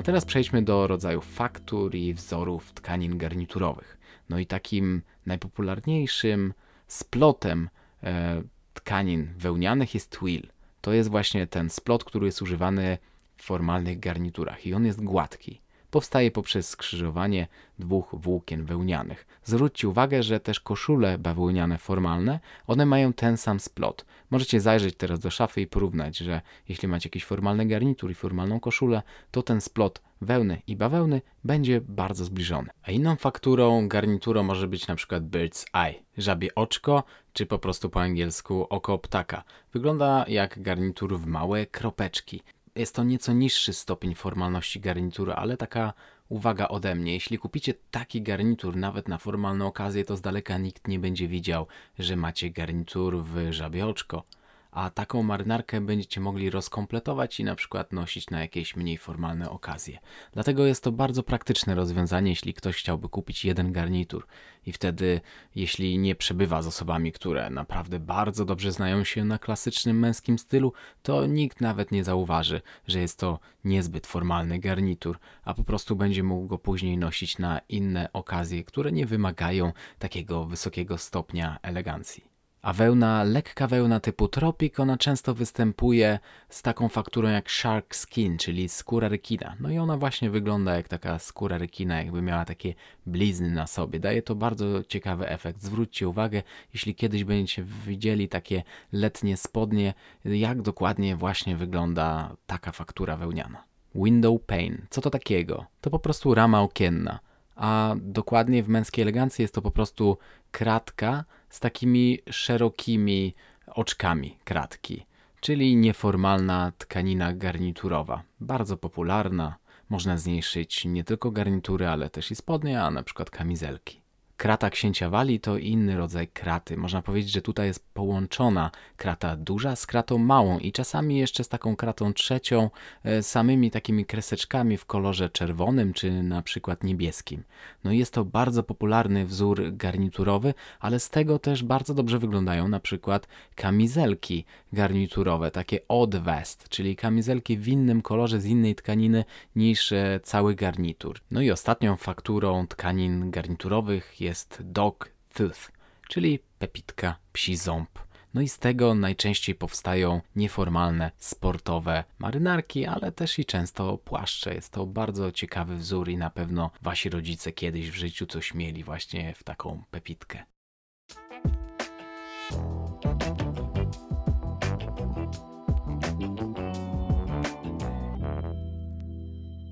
A 0.00 0.02
teraz 0.02 0.24
przejdźmy 0.24 0.62
do 0.62 0.86
rodzajów 0.86 1.34
faktur 1.34 1.94
i 1.94 2.14
wzorów 2.14 2.72
tkanin 2.72 3.18
garniturowych. 3.18 3.98
No 4.28 4.38
i 4.38 4.46
takim 4.46 5.02
najpopularniejszym 5.26 6.54
splotem 6.86 7.68
e, 8.02 8.42
tkanin 8.74 9.28
wełnianych 9.36 9.94
jest 9.94 10.10
twill. 10.10 10.48
To 10.80 10.92
jest 10.92 11.10
właśnie 11.10 11.46
ten 11.46 11.70
splot, 11.70 12.04
który 12.04 12.26
jest 12.26 12.42
używany 12.42 12.98
w 13.36 13.42
formalnych 13.42 14.00
garniturach 14.00 14.66
i 14.66 14.74
on 14.74 14.86
jest 14.86 15.04
gładki. 15.04 15.60
Powstaje 15.90 16.30
poprzez 16.30 16.68
skrzyżowanie 16.68 17.46
dwóch 17.78 18.14
włókien 18.18 18.64
wełnianych. 18.64 19.26
Zwróćcie 19.44 19.88
uwagę, 19.88 20.22
że 20.22 20.40
też 20.40 20.60
koszule 20.60 21.18
bawełniane 21.18 21.78
formalne, 21.78 22.40
one 22.66 22.86
mają 22.86 23.12
ten 23.12 23.36
sam 23.36 23.60
splot. 23.60 24.04
Możecie 24.30 24.60
zajrzeć 24.60 24.96
teraz 24.96 25.20
do 25.20 25.30
szafy 25.30 25.60
i 25.60 25.66
porównać, 25.66 26.16
że 26.18 26.40
jeśli 26.68 26.88
macie 26.88 27.06
jakiś 27.08 27.24
formalny 27.24 27.66
garnitur 27.66 28.10
i 28.10 28.14
formalną 28.14 28.60
koszulę, 28.60 29.02
to 29.30 29.42
ten 29.42 29.60
splot 29.60 30.02
wełny 30.20 30.62
i 30.66 30.76
bawełny 30.76 31.22
będzie 31.44 31.80
bardzo 31.80 32.24
zbliżony. 32.24 32.70
A 32.82 32.90
inną 32.90 33.16
fakturą 33.16 33.88
garniturą 33.88 34.42
może 34.42 34.68
być 34.68 34.86
na 34.86 34.94
przykład 34.94 35.22
bird's 35.22 35.64
eye, 35.72 35.94
żabie 36.18 36.54
oczko, 36.54 37.04
czy 37.32 37.46
po 37.46 37.58
prostu 37.58 37.90
po 37.90 38.00
angielsku 38.00 38.66
oko 38.70 38.98
ptaka. 38.98 39.44
Wygląda 39.72 40.24
jak 40.28 40.62
garnitur 40.62 41.18
w 41.18 41.26
małe 41.26 41.66
kropeczki. 41.66 42.42
Jest 42.74 42.94
to 42.94 43.04
nieco 43.04 43.32
niższy 43.32 43.72
stopień 43.72 44.14
formalności 44.14 44.80
garnitury, 44.80 45.32
ale 45.32 45.56
taka 45.56 45.92
uwaga 46.28 46.68
ode 46.68 46.94
mnie. 46.94 47.12
Jeśli 47.12 47.38
kupicie 47.38 47.74
taki 47.90 48.22
garnitur 48.22 48.76
nawet 48.76 49.08
na 49.08 49.18
formalną 49.18 49.66
okazję, 49.66 50.04
to 50.04 50.16
z 50.16 50.20
daleka 50.20 50.58
nikt 50.58 50.88
nie 50.88 50.98
będzie 50.98 51.28
widział, 51.28 51.66
że 51.98 52.16
macie 52.16 52.50
garnitur 52.50 53.24
w 53.24 53.52
żabie 53.52 53.86
oczko. 53.86 54.24
A 54.72 54.90
taką 54.90 55.22
marynarkę 55.22 55.80
będziecie 55.80 56.20
mogli 56.20 56.50
rozkompletować 56.50 57.40
i 57.40 57.44
na 57.44 57.54
przykład 57.54 57.92
nosić 57.92 58.30
na 58.30 58.40
jakieś 58.40 58.76
mniej 58.76 58.98
formalne 58.98 59.50
okazje. 59.50 59.98
Dlatego 60.32 60.66
jest 60.66 60.84
to 60.84 60.92
bardzo 60.92 61.22
praktyczne 61.22 61.74
rozwiązanie, 61.74 62.30
jeśli 62.30 62.54
ktoś 62.54 62.76
chciałby 62.76 63.08
kupić 63.08 63.44
jeden 63.44 63.72
garnitur 63.72 64.26
i 64.66 64.72
wtedy, 64.72 65.20
jeśli 65.54 65.98
nie 65.98 66.14
przebywa 66.14 66.62
z 66.62 66.66
osobami, 66.66 67.12
które 67.12 67.50
naprawdę 67.50 68.00
bardzo 68.00 68.44
dobrze 68.44 68.72
znają 68.72 69.04
się 69.04 69.24
na 69.24 69.38
klasycznym 69.38 69.98
męskim 69.98 70.38
stylu, 70.38 70.72
to 71.02 71.26
nikt 71.26 71.60
nawet 71.60 71.92
nie 71.92 72.04
zauważy, 72.04 72.60
że 72.88 73.00
jest 73.00 73.18
to 73.18 73.38
niezbyt 73.64 74.06
formalny 74.06 74.58
garnitur, 74.58 75.18
a 75.44 75.54
po 75.54 75.64
prostu 75.64 75.96
będzie 75.96 76.22
mógł 76.22 76.46
go 76.46 76.58
później 76.58 76.98
nosić 76.98 77.38
na 77.38 77.60
inne 77.68 78.12
okazje, 78.12 78.64
które 78.64 78.92
nie 78.92 79.06
wymagają 79.06 79.72
takiego 79.98 80.44
wysokiego 80.44 80.98
stopnia 80.98 81.58
elegancji. 81.62 82.29
A 82.62 82.72
wełna, 82.72 83.24
lekka 83.24 83.66
wełna 83.66 84.00
typu 84.00 84.28
Tropic, 84.28 84.80
ona 84.80 84.96
często 84.96 85.34
występuje 85.34 86.18
z 86.48 86.62
taką 86.62 86.88
fakturą 86.88 87.28
jak 87.28 87.50
shark 87.50 87.94
skin, 87.94 88.38
czyli 88.38 88.68
skóra 88.68 89.08
rekina. 89.08 89.56
No 89.60 89.70
i 89.70 89.78
ona 89.78 89.96
właśnie 89.96 90.30
wygląda 90.30 90.76
jak 90.76 90.88
taka 90.88 91.18
skóra 91.18 91.58
rekina, 91.58 91.98
jakby 91.98 92.22
miała 92.22 92.44
takie 92.44 92.74
blizny 93.06 93.50
na 93.50 93.66
sobie. 93.66 94.00
Daje 94.00 94.22
to 94.22 94.34
bardzo 94.34 94.84
ciekawy 94.84 95.28
efekt. 95.28 95.62
Zwróćcie 95.62 96.08
uwagę, 96.08 96.42
jeśli 96.74 96.94
kiedyś 96.94 97.24
będziecie 97.24 97.64
widzieli 97.86 98.28
takie 98.28 98.62
letnie 98.92 99.36
spodnie, 99.36 99.94
jak 100.24 100.62
dokładnie 100.62 101.16
właśnie 101.16 101.56
wygląda 101.56 102.36
taka 102.46 102.72
faktura 102.72 103.16
wełniana. 103.16 103.64
Window 103.94 104.40
pane. 104.46 104.78
Co 104.90 105.00
to 105.00 105.10
takiego? 105.10 105.66
To 105.80 105.90
po 105.90 105.98
prostu 105.98 106.34
rama 106.34 106.60
okienna. 106.60 107.18
A 107.56 107.94
dokładnie 108.00 108.62
w 108.62 108.68
męskiej 108.68 109.02
elegancji 109.02 109.42
jest 109.42 109.54
to 109.54 109.62
po 109.62 109.70
prostu 109.70 110.18
kratka, 110.50 111.24
z 111.50 111.60
takimi 111.60 112.18
szerokimi 112.30 113.34
oczkami 113.66 114.38
kratki, 114.44 115.06
czyli 115.40 115.76
nieformalna 115.76 116.72
tkanina 116.78 117.32
garniturowa, 117.32 118.22
bardzo 118.40 118.76
popularna. 118.76 119.56
Można 119.88 120.18
z 120.18 120.26
niej 120.26 120.42
szyć 120.42 120.84
nie 120.84 121.04
tylko 121.04 121.30
garnitury, 121.30 121.88
ale 121.88 122.10
też 122.10 122.30
i 122.30 122.34
spodnie, 122.34 122.82
a 122.82 122.90
na 122.90 123.02
przykład 123.02 123.30
kamizelki. 123.30 124.00
Krata 124.40 124.70
księcia 124.70 125.10
Wali 125.10 125.40
to 125.40 125.56
inny 125.56 125.96
rodzaj 125.96 126.28
kraty. 126.28 126.76
Można 126.76 127.02
powiedzieć, 127.02 127.32
że 127.32 127.42
tutaj 127.42 127.66
jest 127.66 127.86
połączona 127.94 128.70
krata 128.96 129.36
duża 129.36 129.76
z 129.76 129.86
kratą 129.86 130.18
małą 130.18 130.58
i 130.58 130.72
czasami 130.72 131.18
jeszcze 131.18 131.44
z 131.44 131.48
taką 131.48 131.76
kratą 131.76 132.12
trzecią, 132.12 132.70
e, 133.04 133.22
samymi 133.22 133.70
takimi 133.70 134.04
kreseczkami 134.04 134.76
w 134.76 134.84
kolorze 134.84 135.30
czerwonym 135.30 135.92
czy 135.92 136.22
na 136.22 136.42
przykład 136.42 136.84
niebieskim. 136.84 137.42
No 137.84 137.92
jest 137.92 138.14
to 138.14 138.24
bardzo 138.24 138.62
popularny 138.62 139.26
wzór 139.26 139.62
garniturowy, 139.72 140.54
ale 140.80 141.00
z 141.00 141.10
tego 141.10 141.38
też 141.38 141.62
bardzo 141.62 141.94
dobrze 141.94 142.18
wyglądają 142.18 142.68
na 142.68 142.80
przykład 142.80 143.28
kamizelki 143.54 144.44
garniturowe, 144.72 145.50
takie 145.50 145.78
odd 145.88 146.16
vest, 146.16 146.68
czyli 146.68 146.96
kamizelki 146.96 147.58
w 147.58 147.68
innym 147.68 148.02
kolorze 148.02 148.40
z 148.40 148.46
innej 148.46 148.74
tkaniny 148.74 149.24
niż 149.56 149.92
e, 149.92 150.20
cały 150.22 150.54
garnitur. 150.54 151.20
No 151.30 151.40
i 151.40 151.50
ostatnią 151.50 151.96
fakturą 151.96 152.66
tkanin 152.66 153.30
garniturowych 153.30 154.20
jest 154.20 154.29
jest 154.30 154.58
dog 154.60 155.10
tooth, 155.34 155.72
czyli 156.08 156.38
pepitka, 156.58 157.16
psi 157.32 157.56
ząb. 157.56 157.98
No 158.34 158.40
i 158.40 158.48
z 158.48 158.58
tego 158.58 158.94
najczęściej 158.94 159.54
powstają 159.54 160.20
nieformalne, 160.36 161.10
sportowe 161.18 162.04
marynarki, 162.18 162.86
ale 162.86 163.12
też 163.12 163.38
i 163.38 163.44
często 163.44 163.98
płaszcze. 163.98 164.54
Jest 164.54 164.72
to 164.72 164.86
bardzo 164.86 165.32
ciekawy 165.32 165.76
wzór 165.76 166.08
i 166.08 166.16
na 166.16 166.30
pewno 166.30 166.70
wasi 166.82 167.10
rodzice 167.10 167.52
kiedyś 167.52 167.90
w 167.90 167.94
życiu 167.94 168.26
coś 168.26 168.54
mieli 168.54 168.84
właśnie 168.84 169.34
w 169.34 169.44
taką 169.44 169.82
pepitkę. 169.90 170.44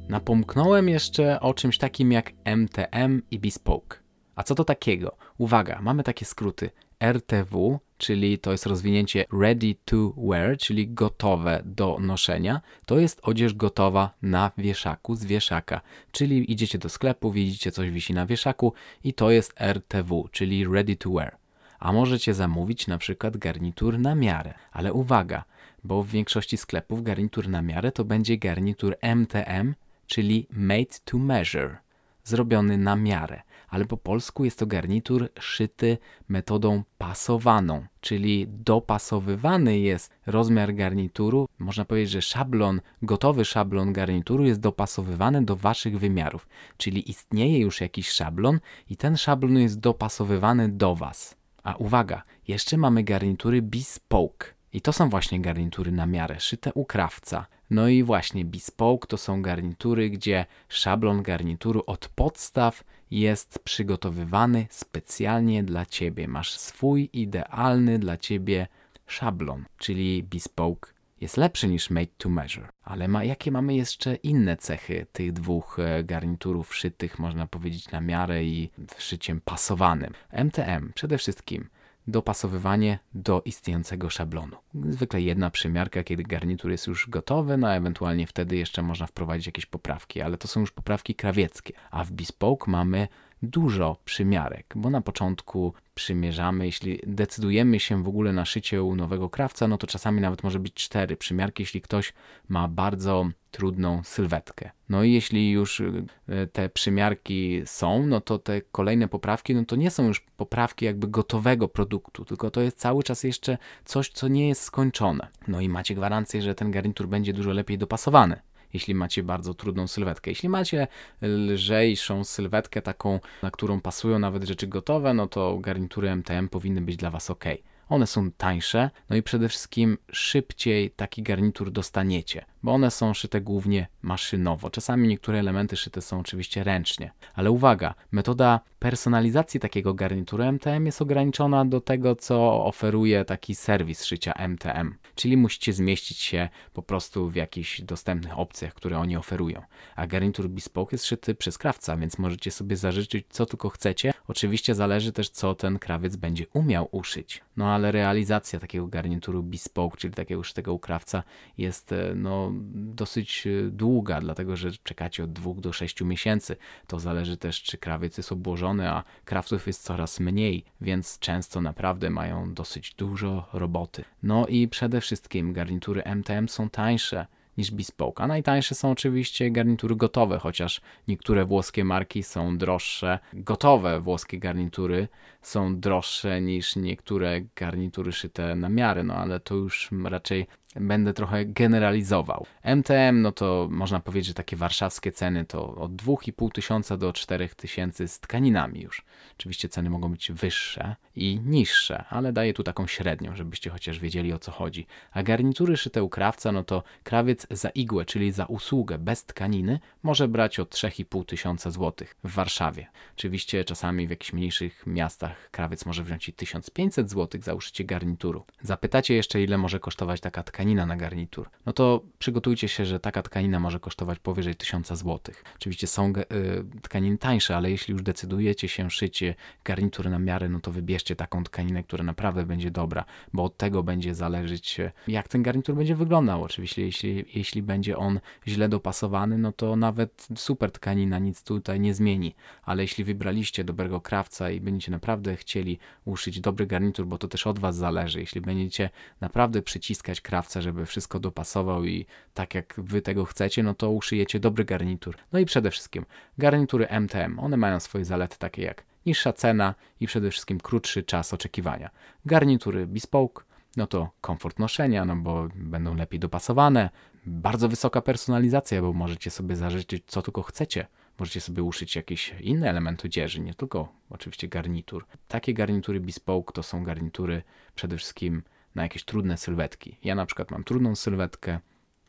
Napomknąłem 0.09 0.89
jeszcze 0.89 1.41
o 1.41 1.55
czymś 1.55 1.79
takim 1.79 2.13
jak 2.13 2.33
MTM 2.45 3.23
i 3.31 3.39
Bespoke. 3.39 4.08
A 4.39 4.43
co 4.43 4.55
to 4.55 4.65
takiego? 4.65 5.17
Uwaga, 5.39 5.79
mamy 5.83 6.03
takie 6.03 6.25
skróty. 6.25 6.71
RTW, 7.01 7.81
czyli 7.97 8.39
to 8.39 8.53
jest 8.53 8.67
rozwinięcie 8.67 9.25
ready 9.33 9.75
to 9.85 10.13
wear, 10.17 10.59
czyli 10.59 10.89
gotowe 10.89 11.63
do 11.65 11.99
noszenia. 12.01 12.61
To 12.87 12.99
jest 12.99 13.21
odzież 13.23 13.55
gotowa 13.55 14.15
na 14.23 14.51
wieszaku 14.59 15.17
z 15.17 15.25
wieszaka. 15.25 15.81
Czyli 16.13 16.53
idziecie 16.53 16.79
do 16.79 16.89
sklepu, 16.89 17.33
widzicie 17.33 17.73
coś 17.73 17.91
wisi 17.91 18.15
na 18.15 18.27
wieszaku 18.27 18.73
i 19.05 19.15
to 19.15 19.31
jest 19.31 19.55
RTW, 19.61 20.29
czyli 20.33 20.67
ready 20.67 20.97
to 20.97 21.11
wear. 21.11 21.37
A 21.79 21.93
możecie 21.93 22.35
zamówić 22.35 22.87
na 22.87 22.99
przykład 22.99 23.37
garnitur 23.37 23.99
na 23.99 24.15
miarę. 24.15 24.55
Ale 24.73 24.93
uwaga, 24.93 25.45
bo 25.85 26.03
w 26.03 26.09
większości 26.09 26.57
sklepów 26.57 27.03
garnitur 27.03 27.49
na 27.49 27.63
miarę 27.63 27.93
to 27.93 28.05
będzie 28.05 28.39
garnitur 28.39 28.97
MTM, 29.17 29.75
czyli 30.07 30.47
made 30.51 30.99
to 31.05 31.19
measure, 31.19 31.77
zrobiony 32.25 32.79
na 32.79 32.97
miarę 32.97 33.43
ale 33.69 33.85
po 33.85 33.97
polsku 33.97 34.45
jest 34.45 34.59
to 34.59 34.67
garnitur 34.67 35.29
szyty 35.41 35.99
metodą 36.29 36.83
pasowaną, 36.99 37.87
czyli 38.01 38.47
dopasowywany 38.49 39.79
jest 39.79 40.13
rozmiar 40.27 40.75
garnituru. 40.75 41.49
Można 41.59 41.85
powiedzieć, 41.85 42.11
że 42.11 42.23
szablon, 42.23 42.81
gotowy 43.03 43.45
szablon 43.45 43.93
garnituru 43.93 44.45
jest 44.45 44.61
dopasowywany 44.61 45.45
do 45.45 45.57
waszych 45.57 45.99
wymiarów, 45.99 46.49
czyli 46.77 47.11
istnieje 47.11 47.59
już 47.59 47.81
jakiś 47.81 48.09
szablon 48.11 48.61
i 48.91 48.97
ten 48.97 49.17
szablon 49.17 49.59
jest 49.59 49.81
dopasowywany 49.81 50.69
do 50.69 50.95
was. 50.95 51.37
A 51.63 51.75
uwaga, 51.75 52.23
jeszcze 52.49 52.77
mamy 52.77 53.05
garnitury 53.05 53.63
bespoke. 53.63 54.47
I 54.73 54.81
to 54.81 54.93
są 54.93 55.09
właśnie 55.09 55.41
garnitury 55.41 55.93
na 55.93 56.07
miarę, 56.07 56.41
szyte 56.41 56.73
u 56.73 56.85
krawca. 56.85 57.47
No 57.71 57.89
i 57.89 58.03
właśnie 58.03 58.45
bespoke 58.45 59.07
to 59.07 59.17
są 59.17 59.43
garnitury, 59.43 60.11
gdzie 60.11 60.47
szablon 60.69 61.23
garnituru 61.23 61.83
od 61.87 62.09
podstaw 62.09 62.85
jest 63.11 63.59
przygotowywany 63.59 64.67
specjalnie 64.71 65.65
dla 65.65 65.87
ciebie. 65.87 66.29
Masz 66.29 66.59
swój 66.59 67.11
idealny 67.13 67.99
dla 67.99 68.17
ciebie 68.17 68.67
szablon, 69.07 69.65
czyli 69.79 70.23
bespoke 70.23 70.93
jest 71.21 71.37
lepszy 71.37 71.69
niż 71.69 71.91
made 71.91 72.13
to 72.19 72.29
measure. 72.29 72.69
Ale 72.83 73.09
ma, 73.09 73.25
jakie 73.25 73.53
mamy 73.53 73.75
jeszcze 73.75 74.15
inne 74.15 74.57
cechy 74.57 75.07
tych 75.13 75.33
dwóch 75.33 75.79
e, 75.79 76.05
garniturów 76.05 76.75
szytych, 76.75 77.19
można 77.19 77.47
powiedzieć, 77.47 77.91
na 77.91 78.01
miarę 78.01 78.45
i 78.45 78.71
szyciem 78.99 79.41
pasowanym? 79.45 80.13
MTM 80.45 80.93
przede 80.95 81.19
wszystkim 81.19 81.69
dopasowywanie 82.09 82.99
do 83.15 83.43
istniejącego 83.45 84.11
szablonu. 84.11 84.57
Zwykle 84.75 85.21
jedna 85.21 85.51
przymiarka, 85.51 86.05
kiedy 86.05 86.23
garnitur 86.23 86.71
jest 86.71 86.87
już 86.87 87.09
gotowy, 87.09 87.57
no 87.57 87.69
a 87.69 87.75
ewentualnie 87.75 88.27
wtedy 88.27 88.57
jeszcze 88.57 88.83
można 88.83 89.07
wprowadzić 89.07 89.47
jakieś 89.47 89.67
poprawki, 89.67 90.21
ale 90.21 90.39
to 90.39 90.49
są 90.49 90.61
już 90.61 90.71
poprawki 90.71 91.15
krawieckie. 91.15 91.75
A 91.91 92.05
w 92.05 92.13
Bespoke 92.13 92.71
mamy 92.71 93.09
dużo 93.43 93.97
przymiarek, 94.05 94.75
bo 94.77 94.91
na 94.91 95.01
początku 95.01 95.73
przymierzamy, 95.95 96.67
jeśli 96.67 97.01
decydujemy 97.07 97.81
się 97.81 98.03
w 98.03 98.09
ogóle 98.09 98.33
na 98.33 98.45
szycie 98.45 98.83
u 98.83 98.97
nowego 98.97 99.31
krawca, 99.31 99.69
no 99.69 99.79
to 99.79 99.87
czasami 99.87 100.21
nawet 100.21 100.43
może 100.43 100.59
być 100.61 100.75
cztery 100.75 101.17
przymiarki, 101.17 101.63
jeśli 101.63 101.81
ktoś 101.81 102.13
ma 102.49 102.69
bardzo 102.69 103.29
trudną 103.51 104.03
sylwetkę. 104.05 104.71
No 104.89 105.05
i 105.05 105.13
jeśli 105.13 105.51
już 105.51 105.83
e, 106.29 106.47
te 106.47 106.69
przymiarki 106.69 107.63
są, 107.65 108.07
no 108.07 108.21
to 108.21 108.39
te 108.39 108.61
kolejne 108.61 109.09
poprawki, 109.09 109.55
no 109.55 109.65
to 109.65 109.77
nie 109.77 109.91
są 109.91 110.07
już 110.07 110.21
poprawki 110.21 110.85
jakby 110.85 111.09
gotowego 111.09 111.69
produktu, 111.69 112.25
tylko 112.25 112.51
to 112.51 112.61
jest 112.61 112.79
cały 112.79 113.03
czas 113.03 113.25
jeszcze 113.25 113.59
coś, 113.85 114.11
co 114.11 114.29
nie 114.29 114.49
jest 114.49 114.63
skończone. 114.63 115.29
No 115.49 115.61
i 115.61 115.69
macie 115.69 115.95
gwarancję, 115.95 116.43
że 116.43 116.55
ten 116.55 116.71
garnitur 116.71 117.09
będzie 117.09 117.33
dużo 117.33 117.53
lepiej 117.53 117.79
dopasowany 117.79 118.41
jeśli 118.73 118.95
macie 118.95 119.23
bardzo 119.23 119.55
trudną 119.55 119.87
sylwetkę. 119.87 120.31
Jeśli 120.31 120.49
macie 120.49 120.87
lżejszą 121.23 122.25
sylwetkę, 122.25 122.83
taką, 122.83 123.21
na 123.43 123.51
którą 123.51 123.81
pasują 123.81 124.19
nawet 124.19 124.45
rzeczy 124.45 124.67
gotowe, 124.67 125.15
no 125.15 125.27
to 125.27 125.59
garnitury 125.59 126.17
MTM 126.17 126.49
powinny 126.49 126.81
być 126.81 126.97
dla 126.97 127.11
Was 127.11 127.31
ok. 127.31 127.45
One 127.89 128.07
są 128.07 128.31
tańsze, 128.31 128.91
no 129.11 129.17
i 129.17 129.23
przede 129.23 129.49
wszystkim 129.49 129.99
szybciej 130.13 130.91
taki 130.91 131.23
garnitur 131.23 131.71
dostaniecie, 131.71 132.45
bo 132.63 132.73
one 132.73 132.91
są 132.91 133.15
szyte 133.15 133.41
głównie 133.41 133.87
maszynowo. 134.03 134.71
Czasami 134.71 135.09
niektóre 135.09 135.39
elementy 135.39 135.77
szyte 135.77 136.01
są 136.01 136.21
oczywiście 136.21 136.65
ręcznie. 136.65 137.13
Ale 137.35 137.51
uwaga, 137.51 137.95
metoda 138.13 138.61
personalizacji 138.79 139.61
takiego 139.61 139.95
garnituru 139.95 140.45
MTM 140.45 140.87
jest 140.87 141.03
ograniczona 141.03 141.65
do 141.65 141.81
tego, 141.81 142.17
co 142.17 142.65
oferuje 142.65 143.25
taki 143.25 143.55
serwis 143.55 144.05
szycia 144.05 144.33
MTM. 144.33 144.95
Czyli 145.19 145.37
musicie 145.37 145.73
zmieścić 145.73 146.19
się 146.19 146.49
po 146.73 146.83
prostu 146.83 147.29
w 147.29 147.35
jakichś 147.35 147.81
dostępnych 147.81 148.39
opcjach, 148.39 148.75
które 148.75 148.99
oni 148.99 149.17
oferują. 149.17 149.63
A 149.97 150.07
garnitur 150.07 150.49
bespoke 150.49 150.95
jest 150.95 151.07
szyty 151.07 151.35
przez 151.35 151.59
krawca, 151.59 151.97
więc 151.97 152.19
możecie 152.19 152.51
sobie 152.51 152.77
zażyczyć 152.77 153.27
co 153.31 153.47
tylko 153.47 153.69
chcecie. 153.69 154.13
Oczywiście 154.29 154.75
zależy 154.75 155.13
też, 155.13 155.31
co 155.31 155.55
ten 155.55 155.79
krawiec 155.79 156.17
będzie 156.17 156.47
umiał 156.53 156.89
uszyć. 156.93 157.43
No 157.57 157.73
ale 157.73 157.93
realizacja 157.93 158.61
takiego 158.61 158.87
garnituru 158.87 159.43
bespoke, 159.43 159.97
czyli 159.97 160.15
takiego 160.15 160.45
szytego 160.45 160.75
u 160.75 160.79
krawca 160.79 161.23
jest 161.59 161.93
e, 161.93 162.13
no 162.15 162.53
dosyć 162.75 163.47
e, 163.47 163.71
długa, 163.71 164.21
dlatego 164.21 164.57
że 164.57 164.71
czekacie 164.83 165.25
od 165.25 165.33
dwóch 165.33 165.61
do 165.61 165.73
sześciu 165.73 166.07
miesięcy. 166.07 166.57
To 166.87 167.01
zależy 167.01 167.37
też, 167.37 167.63
czy 167.63 167.79
krawiec 167.79 168.17
jest 168.17 168.33
obłożony, 168.33 168.91
a 168.91 169.05
krawców 169.25 169.67
jest 169.67 169.83
coraz 169.83 170.21
mniej, 170.21 170.65
więc 170.81 171.19
często 171.19 171.61
naprawdę 171.61 172.11
mają 172.11 172.55
dosyć 172.55 172.95
dużo 172.95 173.49
roboty. 173.53 174.05
No 174.23 174.47
i 174.47 174.69
przede 174.69 175.01
wszystkim 175.01 175.08
garnitury 175.53 176.03
MTM 176.05 176.49
są 176.49 176.71
tańsze 176.71 177.27
niż 177.59 177.71
bespoke. 177.71 178.23
A 178.25 178.27
najtańsze 178.27 178.75
są 178.75 178.91
oczywiście 178.91 179.51
garnitury 179.51 179.97
gotowe, 179.97 180.39
chociaż 180.39 180.81
niektóre 181.09 181.45
włoskie 181.45 181.85
marki 181.85 182.23
są 182.23 182.59
droższe. 182.59 183.19
Gotowe 183.33 184.01
włoskie 184.01 184.39
garnitury 184.39 185.09
są 185.43 185.81
droższe 185.81 186.41
niż 186.41 186.77
niektóre 186.77 187.41
garnitury 187.57 188.13
szyte 188.13 188.55
na 188.55 188.69
miarę, 188.69 189.03
no 189.03 189.15
ale 189.15 189.41
to 189.41 189.55
już 189.55 189.91
raczej 190.05 190.47
będę 190.77 191.13
trochę 191.13 191.45
generalizował. 191.45 192.47
MTM, 192.65 193.23
no 193.23 193.33
to 193.33 193.69
można 193.71 194.01
powiedzieć, 194.01 194.27
że 194.27 194.35
takie 194.35 194.57
warszawskie 194.57 195.13
ceny 195.13 195.45
to 195.45 195.75
od 195.75 195.93
2,5 195.93 196.53
tysiąca 196.53 196.97
do 196.97 197.13
4 197.13 197.49
tysięcy 197.49 198.09
z 198.09 198.21
tkaninami 198.21 198.81
już. 198.81 199.03
Oczywiście 199.39 199.69
ceny 199.69 199.91
mogą 199.91 200.13
być 200.13 200.33
wyższe 200.33 200.97
i 201.17 201.41
niższe, 201.45 202.05
ale 202.09 202.33
daję 202.33 202.55
tu 202.55 202.63
taką 202.63 202.87
średnią, 202.87 203.37
żebyście 203.37 203.71
chociaż 203.71 203.99
wiedzieli 203.99 204.33
o 204.33 204.39
co 204.39 204.53
chodzi. 204.53 204.87
A 205.13 205.23
garnitury 205.23 205.77
szyte 205.77 206.03
u 206.03 206.09
krawca, 206.09 206.53
no 206.53 206.65
to 206.65 206.83
krawiec 207.03 207.47
za 207.51 207.69
igłę, 207.69 208.05
czyli 208.05 208.33
za 208.33 208.47
usługę 208.47 208.99
bez 208.99 209.25
tkaniny, 209.25 209.81
może 210.03 210.29
brać 210.29 210.61
od 210.61 210.75
3,5 210.75 211.25
tysiąca 211.25 211.71
złotych 211.71 212.17
w 212.25 212.35
Warszawie. 212.35 212.87
Oczywiście 213.17 213.65
czasami 213.65 214.07
w 214.07 214.11
jakichś 214.11 214.33
mniejszych 214.33 214.87
miastach 214.87 215.38
krawiec 215.51 215.87
może 215.87 216.05
wziąć 216.05 216.29
i 216.29 216.33
1500 216.33 217.11
złotych 217.11 217.45
za 217.45 217.55
uszycie 217.55 217.85
garnituru. 217.85 218.45
Zapytacie 218.63 219.15
jeszcze, 219.15 219.43
ile 219.43 219.59
może 219.59 219.81
kosztować 219.81 220.21
taka 220.21 220.43
tkanina 220.43 220.87
na 220.87 220.97
garnitur. 220.97 221.51
No 221.67 221.73
to 221.73 222.03
przygotujcie 222.19 222.69
się, 222.69 222.87
że 222.87 223.01
taka 223.01 223.23
tkanina 223.23 223.61
może 223.61 223.81
kosztować 223.81 224.19
powyżej 224.19 224.55
1000 224.55 224.93
złotych. 224.93 225.45
Oczywiście 225.57 225.87
są 225.87 226.13
y, 226.17 226.81
tkaniny 226.83 227.19
tańsze, 227.19 227.57
ale 227.57 227.71
jeśli 227.71 227.93
już 227.93 228.03
decydujecie 228.03 228.69
się 228.69 228.91
szyć 228.91 229.25
garnitur 229.65 230.11
na 230.11 230.19
miarę, 230.19 230.49
no 230.49 230.61
to 230.61 230.73
wybierzcie 230.73 231.17
taką 231.17 231.45
tkaninę, 231.45 231.83
która 231.83 232.05
naprawdę 232.05 232.47
będzie 232.47 232.71
dobra, 232.71 233.05
bo 233.33 233.45
od 233.45 233.57
tego 233.57 233.83
będzie 233.83 234.15
zależeć, 234.15 234.81
jak 235.09 235.29
ten 235.29 235.43
garnitur 235.43 235.77
będzie 235.77 235.95
wyglądał. 235.95 236.43
Oczywiście, 236.43 236.83
jeśli, 236.83 237.25
jeśli 237.35 237.63
będzie 237.63 237.97
on 237.97 238.21
źle 238.49 238.69
dopasowany, 238.69 239.39
no 239.39 239.53
to 239.53 239.77
nawet 239.77 240.29
super 240.37 240.73
tkanina 240.73 241.19
nic 241.19 241.43
tutaj 241.43 241.81
nie 241.81 241.95
zmieni, 241.95 242.35
ale 242.63 242.83
jeśli 242.83 243.05
wybraliście 243.05 243.65
dobrego 243.65 244.01
krawca 244.01 244.51
i 244.51 244.61
będziecie 244.61 244.93
naprawdę 244.93 245.18
chcieli 245.37 245.79
uszyć 246.05 246.41
dobry 246.41 246.67
garnitur, 246.67 247.07
bo 247.07 247.19
to 247.19 247.29
też 247.29 247.47
od 247.47 247.59
was 247.59 247.77
zależy, 247.77 248.21
jeśli 248.21 248.41
będziecie 248.41 248.91
naprawdę 249.21 249.63
przyciskać 249.63 250.21
krawca, 250.21 250.61
żeby 250.61 250.87
wszystko 250.87 251.21
dopasował 251.21 251.85
i 251.85 252.07
tak 252.35 252.55
jak 252.55 252.75
wy 252.79 253.03
tego 253.03 253.25
chcecie, 253.25 253.63
no 253.63 253.75
to 253.75 253.91
uszyjecie 253.91 254.41
dobry 254.41 254.65
garnitur. 254.65 255.17
No 255.33 255.39
i 255.39 255.45
przede 255.45 255.71
wszystkim 255.71 256.05
garnitury 256.39 256.87
MTM, 257.01 257.39
one 257.39 257.57
mają 257.57 257.81
swoje 257.81 258.05
zalety 258.05 258.39
takie 258.39 258.63
jak 258.63 258.85
niższa 259.07 259.33
cena 259.33 259.75
i 260.01 260.07
przede 260.07 260.31
wszystkim 260.31 260.61
krótszy 260.61 261.03
czas 261.03 261.35
oczekiwania. 261.35 261.91
Garnitury 262.25 262.87
bespoke, 262.87 263.45
no 263.77 263.87
to 263.87 264.11
komfort 264.21 264.59
noszenia, 264.59 265.05
no 265.05 265.17
bo 265.17 265.49
będą 265.55 265.95
lepiej 265.95 266.21
dopasowane, 266.21 266.91
bardzo 267.27 267.69
wysoka 267.69 268.01
personalizacja, 268.03 268.83
bo 268.83 268.93
możecie 268.93 269.31
sobie 269.31 269.57
zażyczyć 269.57 270.05
co 270.07 270.23
tylko 270.23 270.43
chcecie. 270.43 270.87
Możecie 271.19 271.41
sobie 271.41 271.63
uszyć 271.63 271.97
jakiś 271.97 272.35
inny 272.41 272.71
element 272.71 273.05
odzieży, 273.05 273.41
nie 273.41 273.55
tylko 273.55 273.93
oczywiście 274.11 274.49
garnitur. 274.49 275.07
Takie 275.29 275.55
garnitury 275.55 276.01
bespoke 276.01 276.53
to 276.53 276.63
są 276.63 276.85
garnitury 276.85 277.43
przede 277.75 277.97
wszystkim 277.97 278.43
na 278.75 278.83
jakieś 278.83 279.05
trudne 279.05 279.37
sylwetki. 279.37 279.97
Ja 280.05 280.15
na 280.15 280.27
przykład 280.27 280.51
mam 280.51 280.65
trudną 280.65 280.95
sylwetkę, 280.95 281.61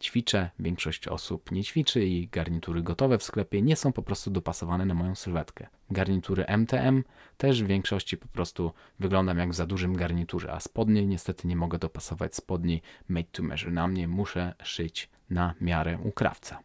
ćwiczę, 0.01 0.49
większość 0.59 1.07
osób 1.07 1.51
nie 1.51 1.63
ćwiczy 1.63 2.05
i 2.05 2.27
garnitury 2.27 2.81
gotowe 2.81 3.17
w 3.17 3.23
sklepie 3.23 3.61
nie 3.61 3.75
są 3.75 3.93
po 3.93 4.03
prostu 4.03 4.31
dopasowane 4.31 4.85
na 4.85 4.93
moją 4.93 5.15
sylwetkę. 5.15 5.67
Garnitury 5.91 6.45
MTM 6.57 7.03
też 7.37 7.63
w 7.63 7.67
większości 7.67 8.17
po 8.17 8.27
prostu 8.27 8.71
wyglądam 8.99 9.37
jak 9.37 9.51
w 9.51 9.55
za 9.55 9.65
dużym 9.65 9.95
garniturze, 9.95 10.53
a 10.53 10.59
spodnie 10.59 11.05
niestety 11.05 11.47
nie 11.47 11.55
mogę 11.55 11.79
dopasować 11.79 12.35
spodni 12.35 12.81
made 13.09 13.29
to 13.31 13.43
measure. 13.43 13.71
Na 13.71 13.87
mnie 13.87 14.07
muszę 14.07 14.53
szyć 14.63 15.09
na 15.29 15.53
miarę 15.61 15.97
u 16.03 16.11
krawca. 16.11 16.59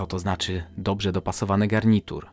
Co 0.00 0.06
to 0.06 0.18
znaczy 0.18 0.62
dobrze 0.76 1.12
dopasowany 1.12 1.66
garnitur? 1.66 2.26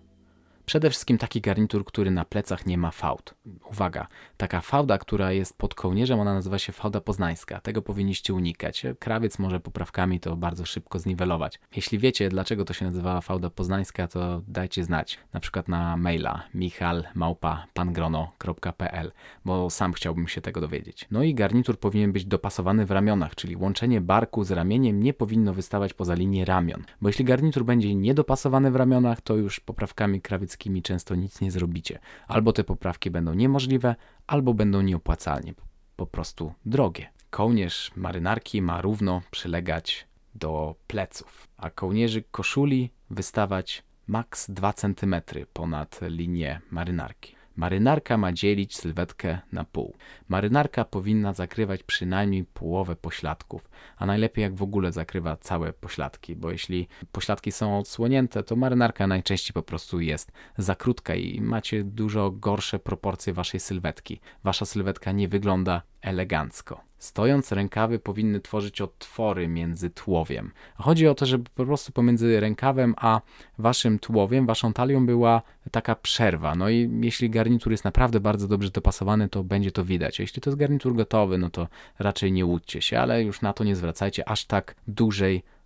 Przede 0.68 0.90
wszystkim 0.90 1.18
taki 1.18 1.42
garnitur, 1.42 1.86
który 1.86 2.12
na 2.12 2.26
plecach 2.26 2.66
nie 2.66 2.78
ma 2.78 2.92
fałd. 2.92 3.34
Uwaga, 3.72 4.08
taka 4.38 4.62
fałda, 4.62 4.98
która 4.98 5.32
jest 5.32 5.58
pod 5.58 5.76
kołnierzem, 5.76 6.20
ona 6.20 6.34
nazywa 6.34 6.60
się 6.60 6.72
fałda 6.72 7.02
poznańska. 7.02 7.60
Tego 7.60 7.82
powinniście 7.82 8.34
unikać. 8.34 8.86
Krawiec 9.00 9.40
może 9.40 9.60
poprawkami 9.60 10.20
to 10.20 10.36
bardzo 10.36 10.66
szybko 10.66 11.00
zniwelować. 11.00 11.60
Jeśli 11.76 12.00
wiecie, 12.00 12.30
dlaczego 12.30 12.66
to 12.66 12.74
się 12.74 12.86
nazywa 12.86 13.22
fałda 13.22 13.50
poznańska, 13.50 14.08
to 14.08 14.42
dajcie 14.48 14.84
znać. 14.84 15.20
Na 15.34 15.40
przykład 15.40 15.68
na 15.68 15.98
maila 15.98 16.44
michalmałpa.pangrono.pl, 16.54 19.12
bo 19.46 19.70
sam 19.70 19.94
chciałbym 19.94 20.28
się 20.28 20.42
tego 20.42 20.62
dowiedzieć. 20.62 21.08
No 21.12 21.24
i 21.24 21.34
garnitur 21.34 21.80
powinien 21.80 22.12
być 22.12 22.26
dopasowany 22.26 22.86
w 22.86 22.92
ramionach, 22.92 23.36
czyli 23.36 23.56
łączenie 23.56 24.02
barku 24.02 24.44
z 24.44 24.52
ramieniem 24.52 25.04
nie 25.04 25.14
powinno 25.14 25.54
wystawać 25.54 25.94
poza 25.94 26.14
linię 26.14 26.46
ramion. 26.46 26.84
Bo 27.02 27.10
jeśli 27.10 27.26
garnitur 27.26 27.66
będzie 27.66 27.96
niedopasowany 27.96 28.72
w 28.72 28.76
ramionach, 28.76 29.22
to 29.22 29.36
już 29.36 29.60
poprawkami 29.60 30.22
krawiec 30.22 30.57
wszystkimi 30.58 30.82
często 30.82 31.16
nic 31.16 31.42
nie 31.42 31.52
zrobicie. 31.52 32.00
Albo 32.28 32.54
te 32.54 32.64
poprawki 32.64 33.12
będą 33.12 33.34
niemożliwe, 33.34 33.96
albo 34.28 34.54
będą 34.54 34.82
nieopłacalnie, 34.82 35.54
po 35.96 36.08
prostu 36.08 36.54
drogie. 36.66 37.10
Kołnierz 37.30 37.92
marynarki 37.96 38.62
ma 38.62 38.82
równo 38.82 39.22
przylegać 39.32 40.08
do 40.36 40.76
pleców, 40.88 41.48
a 41.58 41.70
kołnierzy 41.70 42.24
koszuli 42.32 42.92
wystawać 43.10 43.84
maks 44.08 44.52
2 44.52 44.74
cm 44.74 45.16
ponad 45.54 46.00
linię 46.02 46.62
marynarki. 46.72 47.37
Marynarka 47.58 48.18
ma 48.18 48.32
dzielić 48.32 48.78
sylwetkę 48.78 49.40
na 49.52 49.64
pół. 49.64 49.96
Marynarka 50.30 50.86
powinna 50.86 51.34
zakrywać 51.34 51.84
przynajmniej 51.84 52.44
połowę 52.44 52.96
pośladków, 52.96 53.70
a 53.98 54.06
najlepiej 54.06 54.42
jak 54.42 54.56
w 54.56 54.62
ogóle 54.62 54.92
zakrywa 54.92 55.38
całe 55.38 55.74
pośladki, 55.74 56.36
bo 56.36 56.52
jeśli 56.52 56.88
pośladki 57.12 57.52
są 57.52 57.80
odsłonięte, 57.80 58.44
to 58.44 58.56
marynarka 58.56 59.08
najczęściej 59.08 59.54
po 59.54 59.64
prostu 59.64 60.00
jest 60.00 60.32
za 60.58 60.76
krótka 60.76 61.16
i 61.16 61.42
macie 61.42 61.84
dużo 61.84 62.32
gorsze 62.32 62.80
proporcje 62.80 63.34
waszej 63.34 63.60
sylwetki. 63.60 64.20
Wasza 64.44 64.66
sylwetka 64.66 65.12
nie 65.12 65.28
wygląda 65.28 65.82
elegancko. 66.02 66.87
Stojąc, 67.00 67.52
rękawy 67.52 68.00
powinny 68.00 68.40
tworzyć 68.40 68.82
otwory 68.82 69.48
między 69.48 69.90
tułowiem. 69.90 70.52
Chodzi 70.76 71.08
o 71.08 71.16
to, 71.16 71.26
żeby 71.26 71.50
po 71.56 71.66
prostu 71.66 71.92
pomiędzy 71.92 72.40
rękawem 72.40 72.96
a 72.98 73.22
waszym 73.58 74.00
tułowiem, 74.00 74.46
waszą 74.46 74.74
talią 74.74 75.06
była 75.06 75.42
taka 75.72 75.96
przerwa. 75.96 76.56
No 76.56 76.70
i 76.70 76.90
jeśli 77.02 77.30
garnitur 77.30 77.72
jest 77.72 77.84
naprawdę 77.84 78.20
bardzo 78.20 78.48
dobrze 78.48 78.70
dopasowany, 78.70 79.30
to 79.30 79.44
będzie 79.44 79.72
to 79.72 79.86
widać. 79.86 80.20
A 80.20 80.24
jeśli 80.24 80.42
to 80.42 80.50
jest 80.50 80.60
garnitur 80.60 80.96
gotowy, 80.96 81.38
no 81.38 81.50
to 81.50 81.68
raczej 82.00 82.32
nie 82.32 82.46
łudźcie 82.46 82.82
się, 82.82 83.00
ale 83.00 83.24
już 83.24 83.42
na 83.42 83.54
to 83.54 83.64
nie 83.64 83.76
zwracajcie 83.76 84.30
aż 84.30 84.46
tak 84.46 84.76
dużej 84.88 85.36
uwagi. 85.36 85.57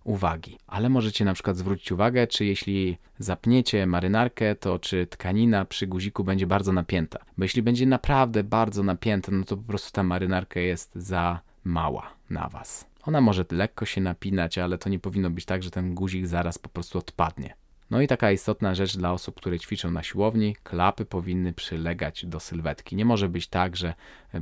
Ale 0.66 0.88
możecie 0.88 1.24
na 1.24 1.34
przykład 1.34 1.56
zwrócić 1.56 1.92
uwagę, 1.92 2.26
czy 2.26 2.44
jeśli 2.44 2.98
zapniecie 3.18 3.86
marynarkę, 3.86 4.54
to 4.54 4.78
czy 4.78 5.06
tkanina 5.06 5.64
przy 5.64 5.86
guziku 5.86 6.24
będzie 6.24 6.46
bardzo 6.46 6.72
napięta. 6.72 7.18
Bo 7.38 7.44
jeśli 7.44 7.62
będzie 7.62 7.86
naprawdę 7.86 8.44
bardzo 8.44 8.82
napięta, 8.82 9.32
no 9.32 9.44
to 9.44 9.56
po 9.56 9.62
prostu 9.62 9.92
ta 9.92 10.02
marynarka 10.02 10.60
jest 10.60 10.90
za 10.94 11.40
mała 11.64 12.10
na 12.30 12.48
was. 12.48 12.86
Ona 13.02 13.20
może 13.20 13.44
lekko 13.50 13.86
się 13.86 14.00
napinać, 14.00 14.58
ale 14.58 14.78
to 14.78 14.88
nie 14.88 14.98
powinno 14.98 15.30
być 15.30 15.44
tak, 15.44 15.62
że 15.62 15.70
ten 15.70 15.94
guzik 15.94 16.26
zaraz 16.26 16.58
po 16.58 16.68
prostu 16.68 16.98
odpadnie. 16.98 17.54
No 17.90 18.00
i 18.00 18.06
taka 18.06 18.32
istotna 18.32 18.74
rzecz 18.74 18.96
dla 18.96 19.12
osób, 19.12 19.36
które 19.36 19.58
ćwiczą 19.58 19.90
na 19.90 20.02
siłowni, 20.02 20.56
klapy 20.62 21.04
powinny 21.04 21.52
przylegać 21.52 22.26
do 22.26 22.40
sylwetki. 22.40 22.96
Nie 22.96 23.04
może 23.04 23.28
być 23.28 23.46
tak, 23.48 23.76
że 23.76 23.94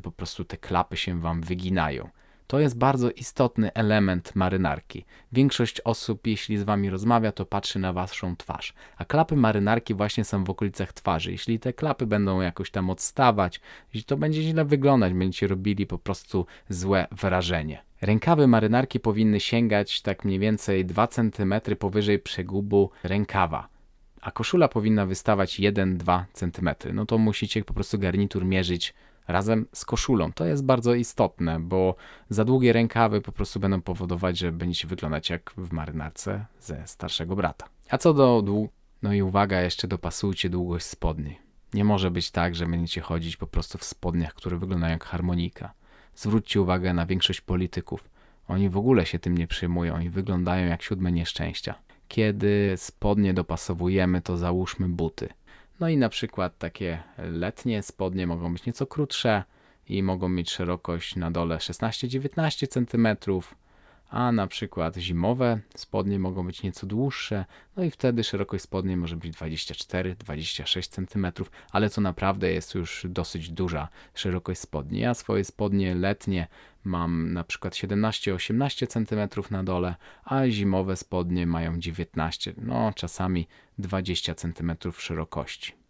po 0.03 0.13
prostu 0.13 0.45
te 0.45 0.57
klapy 0.57 0.97
się 0.97 1.21
wam 1.21 1.43
wyginają. 1.43 2.09
To 2.51 2.61
jest 2.61 2.79
bardzo 2.79 3.11
istotny 3.11 3.73
element 3.73 4.37
marynarki. 4.37 5.05
Większość 5.33 5.81
osób, 5.81 6.27
jeśli 6.27 6.59
z 6.59 6.63
wami 6.63 6.91
rozmawia, 6.91 7.33
to 7.33 7.47
patrzy 7.47 7.79
na 7.79 7.93
waszą 7.93 8.37
twarz, 8.37 8.75
a 8.97 9.05
klapy 9.05 9.37
marynarki 9.37 9.95
właśnie 9.95 10.25
są 10.25 10.45
w 10.45 10.51
okolicach 10.51 10.93
twarzy. 10.93 11.33
Jeśli 11.33 11.59
te 11.59 11.73
klapy 11.73 12.07
będą 12.07 12.41
jakoś 12.41 12.71
tam 12.71 12.91
odstawać, 12.91 13.61
to 14.07 14.17
będzie 14.17 14.43
źle 14.43 14.65
wyglądać, 14.65 15.13
będziecie 15.13 15.47
robili 15.47 15.87
po 15.87 15.99
prostu 15.99 16.47
złe 16.69 17.07
wrażenie. 17.11 17.83
Rękawy 18.01 18.47
marynarki 18.47 19.01
powinny 19.01 19.41
sięgać 19.41 20.03
tak 20.03 20.25
mniej 20.25 20.39
więcej 20.39 20.85
2 20.85 21.07
cm 21.07 21.55
powyżej 21.79 22.19
przegubu 22.19 22.91
rękawa 23.03 23.69
a 24.21 24.31
koszula 24.31 24.69
powinna 24.69 25.07
wystawać 25.07 25.61
1-2 25.61 26.25
cm. 26.33 26.71
No 26.95 27.07
to 27.07 27.19
musicie 27.19 27.65
po 27.65 27.75
prostu 27.75 27.99
garnitur 27.99 28.45
mierzyć 28.45 28.95
razem 29.29 29.67
z 29.73 29.85
koszulą. 29.85 30.33
To 30.33 30.45
jest 30.45 30.65
bardzo 30.65 30.95
istotne, 30.95 31.61
bo 31.61 31.95
za 32.31 32.45
długie 32.45 32.73
rękawy 32.73 33.21
po 33.21 33.33
prostu 33.33 33.61
będą 33.61 33.83
powodować, 33.83 34.39
że 34.39 34.53
będziecie 34.53 34.89
wyglądać 34.89 35.31
jak 35.31 35.53
w 35.57 35.73
marynarce 35.73 36.47
ze 36.61 36.87
starszego 36.87 37.37
brata. 37.37 37.67
A 37.91 37.99
co 37.99 38.15
do 38.15 38.43
dłu... 38.43 38.69
No 39.03 39.13
i 39.13 39.23
uwaga, 39.23 39.61
jeszcze 39.61 39.89
dopasujcie 39.89 40.51
długość 40.51 40.87
spodni. 40.87 41.39
Nie 41.75 41.85
może 41.85 42.11
być 42.11 42.31
tak, 42.31 42.55
że 42.55 42.67
będziecie 42.67 43.01
chodzić 43.01 43.37
po 43.37 43.47
prostu 43.47 43.79
w 43.79 43.85
spodniach, 43.85 44.35
które 44.35 44.59
wyglądają 44.59 44.93
jak 44.93 45.05
harmonika. 45.05 45.73
Zwróćcie 46.15 46.61
uwagę 46.61 46.95
na 46.95 47.07
większość 47.07 47.41
polityków. 47.41 48.11
Oni 48.49 48.71
w 48.71 48.77
ogóle 48.77 49.07
się 49.07 49.19
tym 49.19 49.39
nie 49.39 49.47
przyjmują, 49.47 49.95
oni 49.95 50.11
wyglądają 50.11 50.67
jak 50.67 50.83
siódme 50.83 51.13
nieszczęścia. 51.13 51.75
Kiedy 52.09 52.75
spodnie 52.77 53.35
dopasowujemy, 53.35 54.23
to 54.23 54.37
załóżmy 54.37 54.89
buty. 54.89 55.29
No 55.81 55.89
i 55.89 55.97
na 55.97 56.09
przykład 56.09 56.59
takie 56.59 57.03
letnie 57.19 57.83
spodnie 57.83 58.27
mogą 58.27 58.53
być 58.53 58.67
nieco 58.67 58.87
krótsze 58.87 59.45
i 59.89 60.03
mogą 60.03 60.29
mieć 60.29 60.51
szerokość 60.51 61.17
na 61.17 61.31
dole 61.31 61.57
16-19 61.57 62.67
cm, 62.67 63.09
a 64.11 64.33
na 64.33 64.47
przykład 64.47 64.97
zimowe 64.97 65.61
spodnie 65.77 66.19
mogą 66.19 66.47
być 66.47 66.63
nieco 66.63 66.87
dłuższe, 66.87 67.45
no 67.77 67.85
i 67.85 67.91
wtedy 67.91 68.25
szerokość 68.25 68.65
spodni 68.65 68.97
może 68.97 69.17
być 69.17 69.37
24-26 69.37 71.07
cm, 71.07 71.27
ale 71.71 71.91
to 71.91 72.01
naprawdę 72.01 72.53
jest 72.53 72.75
już 72.75 73.07
dosyć 73.09 73.51
duża 73.51 73.89
szerokość 74.15 74.61
spodni. 74.61 75.01
Ja 75.01 75.15
swoje 75.15 75.45
spodnie 75.45 75.95
letnie 75.95 76.47
mam 76.85 77.33
na 77.33 77.45
przykład 77.45 77.75
17-18 77.75 78.87
cm 78.87 79.43
na 79.51 79.65
dole, 79.65 79.95
a 80.25 80.49
zimowe 80.49 80.97
spodnie 80.97 81.47
mają 81.47 81.79
19, 81.79 82.55
no 82.57 82.93
czasami 82.95 83.49
20 83.79 84.35
cm 84.35 84.73
szerokości. 84.99 85.81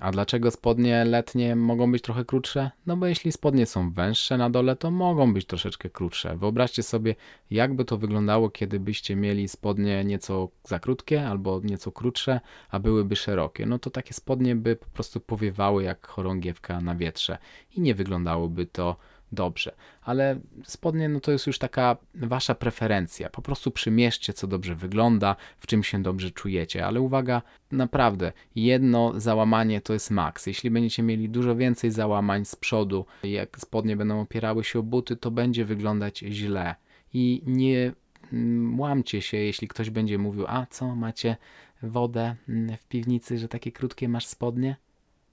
A 0.00 0.10
dlaczego 0.10 0.50
spodnie 0.50 1.04
letnie 1.04 1.56
mogą 1.56 1.92
być 1.92 2.02
trochę 2.02 2.24
krótsze? 2.24 2.70
No 2.86 2.96
bo 2.96 3.06
jeśli 3.06 3.32
spodnie 3.32 3.66
są 3.66 3.92
węższe 3.92 4.38
na 4.38 4.50
dole, 4.50 4.76
to 4.76 4.90
mogą 4.90 5.34
być 5.34 5.46
troszeczkę 5.46 5.90
krótsze. 5.90 6.36
Wyobraźcie 6.36 6.82
sobie, 6.82 7.14
jakby 7.50 7.84
to 7.84 7.98
wyglądało, 7.98 8.50
kiedy 8.50 8.80
byście 8.80 9.16
mieli 9.16 9.48
spodnie 9.48 10.04
nieco 10.04 10.48
za 10.64 10.78
krótkie 10.78 11.28
albo 11.28 11.60
nieco 11.64 11.92
krótsze, 11.92 12.40
a 12.70 12.78
byłyby 12.78 13.16
szerokie. 13.16 13.66
No 13.66 13.78
to 13.78 13.90
takie 13.90 14.14
spodnie 14.14 14.56
by 14.56 14.76
po 14.76 14.86
prostu 14.86 15.20
powiewały 15.20 15.82
jak 15.82 16.06
chorągiewka 16.06 16.80
na 16.80 16.94
wietrze 16.94 17.38
i 17.76 17.80
nie 17.80 17.94
wyglądałoby 17.94 18.66
to 18.66 18.96
dobrze. 19.32 19.74
Ale 20.02 20.40
spodnie, 20.64 21.08
no 21.08 21.20
to 21.20 21.32
jest 21.32 21.46
już 21.46 21.58
taka 21.58 21.96
wasza 22.14 22.54
preferencja. 22.54 23.30
Po 23.30 23.42
prostu 23.42 23.70
przymierzcie, 23.70 24.32
co 24.32 24.46
dobrze 24.46 24.74
wygląda, 24.74 25.36
w 25.58 25.66
czym 25.66 25.82
się 25.82 26.02
dobrze 26.02 26.30
czujecie. 26.30 26.86
Ale 26.86 27.00
uwaga, 27.00 27.42
naprawdę, 27.72 28.32
jedno 28.54 29.20
załamanie 29.20 29.80
to 29.80 29.92
jest 29.92 30.10
maks. 30.10 30.46
Jeśli 30.46 30.70
będziecie 30.70 31.02
mieli 31.02 31.28
dużo 31.28 31.56
więcej 31.56 31.90
załamań 31.90 32.44
z 32.44 32.56
przodu, 32.56 33.06
jak 33.22 33.58
spodnie 33.60 33.96
będą 33.96 34.20
opierały 34.20 34.64
się 34.64 34.78
o 34.78 34.82
buty, 34.82 35.16
to 35.16 35.30
będzie 35.30 35.64
wyglądać 35.64 36.18
źle. 36.18 36.74
I 37.14 37.42
nie 37.46 37.92
mm, 38.32 38.80
łamcie 38.80 39.22
się, 39.22 39.36
jeśli 39.36 39.68
ktoś 39.68 39.90
będzie 39.90 40.18
mówił, 40.18 40.44
a 40.48 40.66
co, 40.70 40.96
macie 40.96 41.36
wodę 41.82 42.36
mm, 42.48 42.76
w 42.76 42.86
piwnicy, 42.86 43.38
że 43.38 43.48
takie 43.48 43.72
krótkie 43.72 44.08
masz 44.08 44.26
spodnie? 44.26 44.76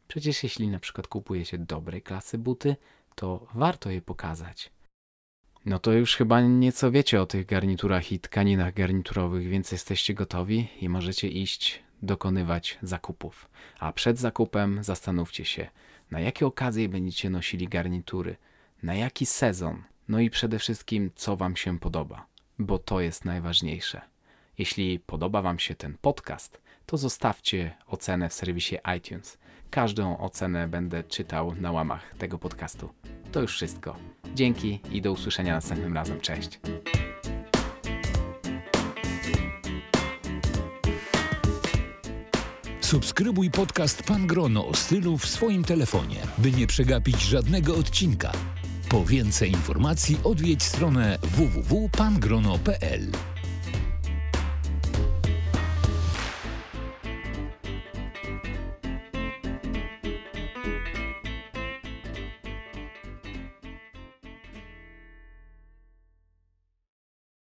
Przecież 0.07 0.43
jeśli 0.43 0.67
na 0.67 0.79
przykład 0.79 1.07
kupujecie 1.07 1.57
dobrej 1.57 2.01
klasy 2.01 2.37
buty, 2.37 2.75
to 3.17 3.47
warto 3.53 3.89
je 3.89 4.01
pokazać. 4.01 4.71
No 5.65 5.79
to 5.79 5.91
już 5.91 6.15
chyba 6.15 6.41
nieco 6.41 6.91
wiecie 6.91 7.21
o 7.21 7.25
tych 7.25 7.45
garniturach 7.45 8.11
i 8.11 8.19
tkaninach 8.19 8.73
garniturowych, 8.73 9.47
więc 9.47 9.71
jesteście 9.71 10.13
gotowi 10.13 10.67
i 10.81 10.89
możecie 10.89 11.27
iść 11.27 11.83
dokonywać 12.01 12.77
zakupów. 12.81 13.49
A 13.79 13.91
przed 13.91 14.19
zakupem 14.19 14.83
zastanówcie 14.83 15.45
się, 15.45 15.69
na 16.11 16.19
jakie 16.19 16.45
okazje 16.45 16.89
będziecie 16.89 17.29
nosili 17.29 17.67
garnitury, 17.67 18.35
na 18.83 18.95
jaki 18.95 19.25
sezon, 19.25 19.83
no 20.07 20.19
i 20.19 20.29
przede 20.29 20.59
wszystkim, 20.59 21.11
co 21.15 21.37
Wam 21.37 21.55
się 21.55 21.79
podoba, 21.79 22.25
bo 22.59 22.79
to 22.79 23.01
jest 23.01 23.25
najważniejsze. 23.25 24.01
Jeśli 24.57 24.99
podoba 24.99 25.41
Wam 25.41 25.59
się 25.59 25.75
ten 25.75 25.97
podcast, 26.01 26.61
to 26.85 26.97
zostawcie 26.97 27.77
ocenę 27.87 28.29
w 28.29 28.33
serwisie 28.33 28.77
iTunes. 28.97 29.37
Każdą 29.69 30.17
ocenę 30.17 30.67
będę 30.67 31.03
czytał 31.03 31.55
na 31.55 31.71
łamach 31.71 32.13
tego 32.17 32.39
podcastu. 32.39 32.89
To 33.31 33.41
już 33.41 33.51
wszystko. 33.51 33.95
Dzięki 34.35 34.79
i 34.91 35.01
do 35.01 35.11
usłyszenia 35.11 35.55
następnym 35.55 35.93
razem. 35.93 36.21
Cześć. 36.21 36.59
Subskrybuj 42.81 43.51
podcast 43.51 44.03
Pan 44.03 44.27
Grono 44.27 44.67
o 44.67 44.73
stylu 44.73 45.17
w 45.17 45.25
swoim 45.25 45.63
telefonie, 45.63 46.15
by 46.37 46.51
nie 46.51 46.67
przegapić 46.67 47.21
żadnego 47.21 47.75
odcinka. 47.75 48.31
Po 48.89 49.05
więcej 49.05 49.51
informacji 49.51 50.17
odwiedź 50.23 50.63
stronę 50.63 51.17
www.pangrono.pl. 51.21 53.11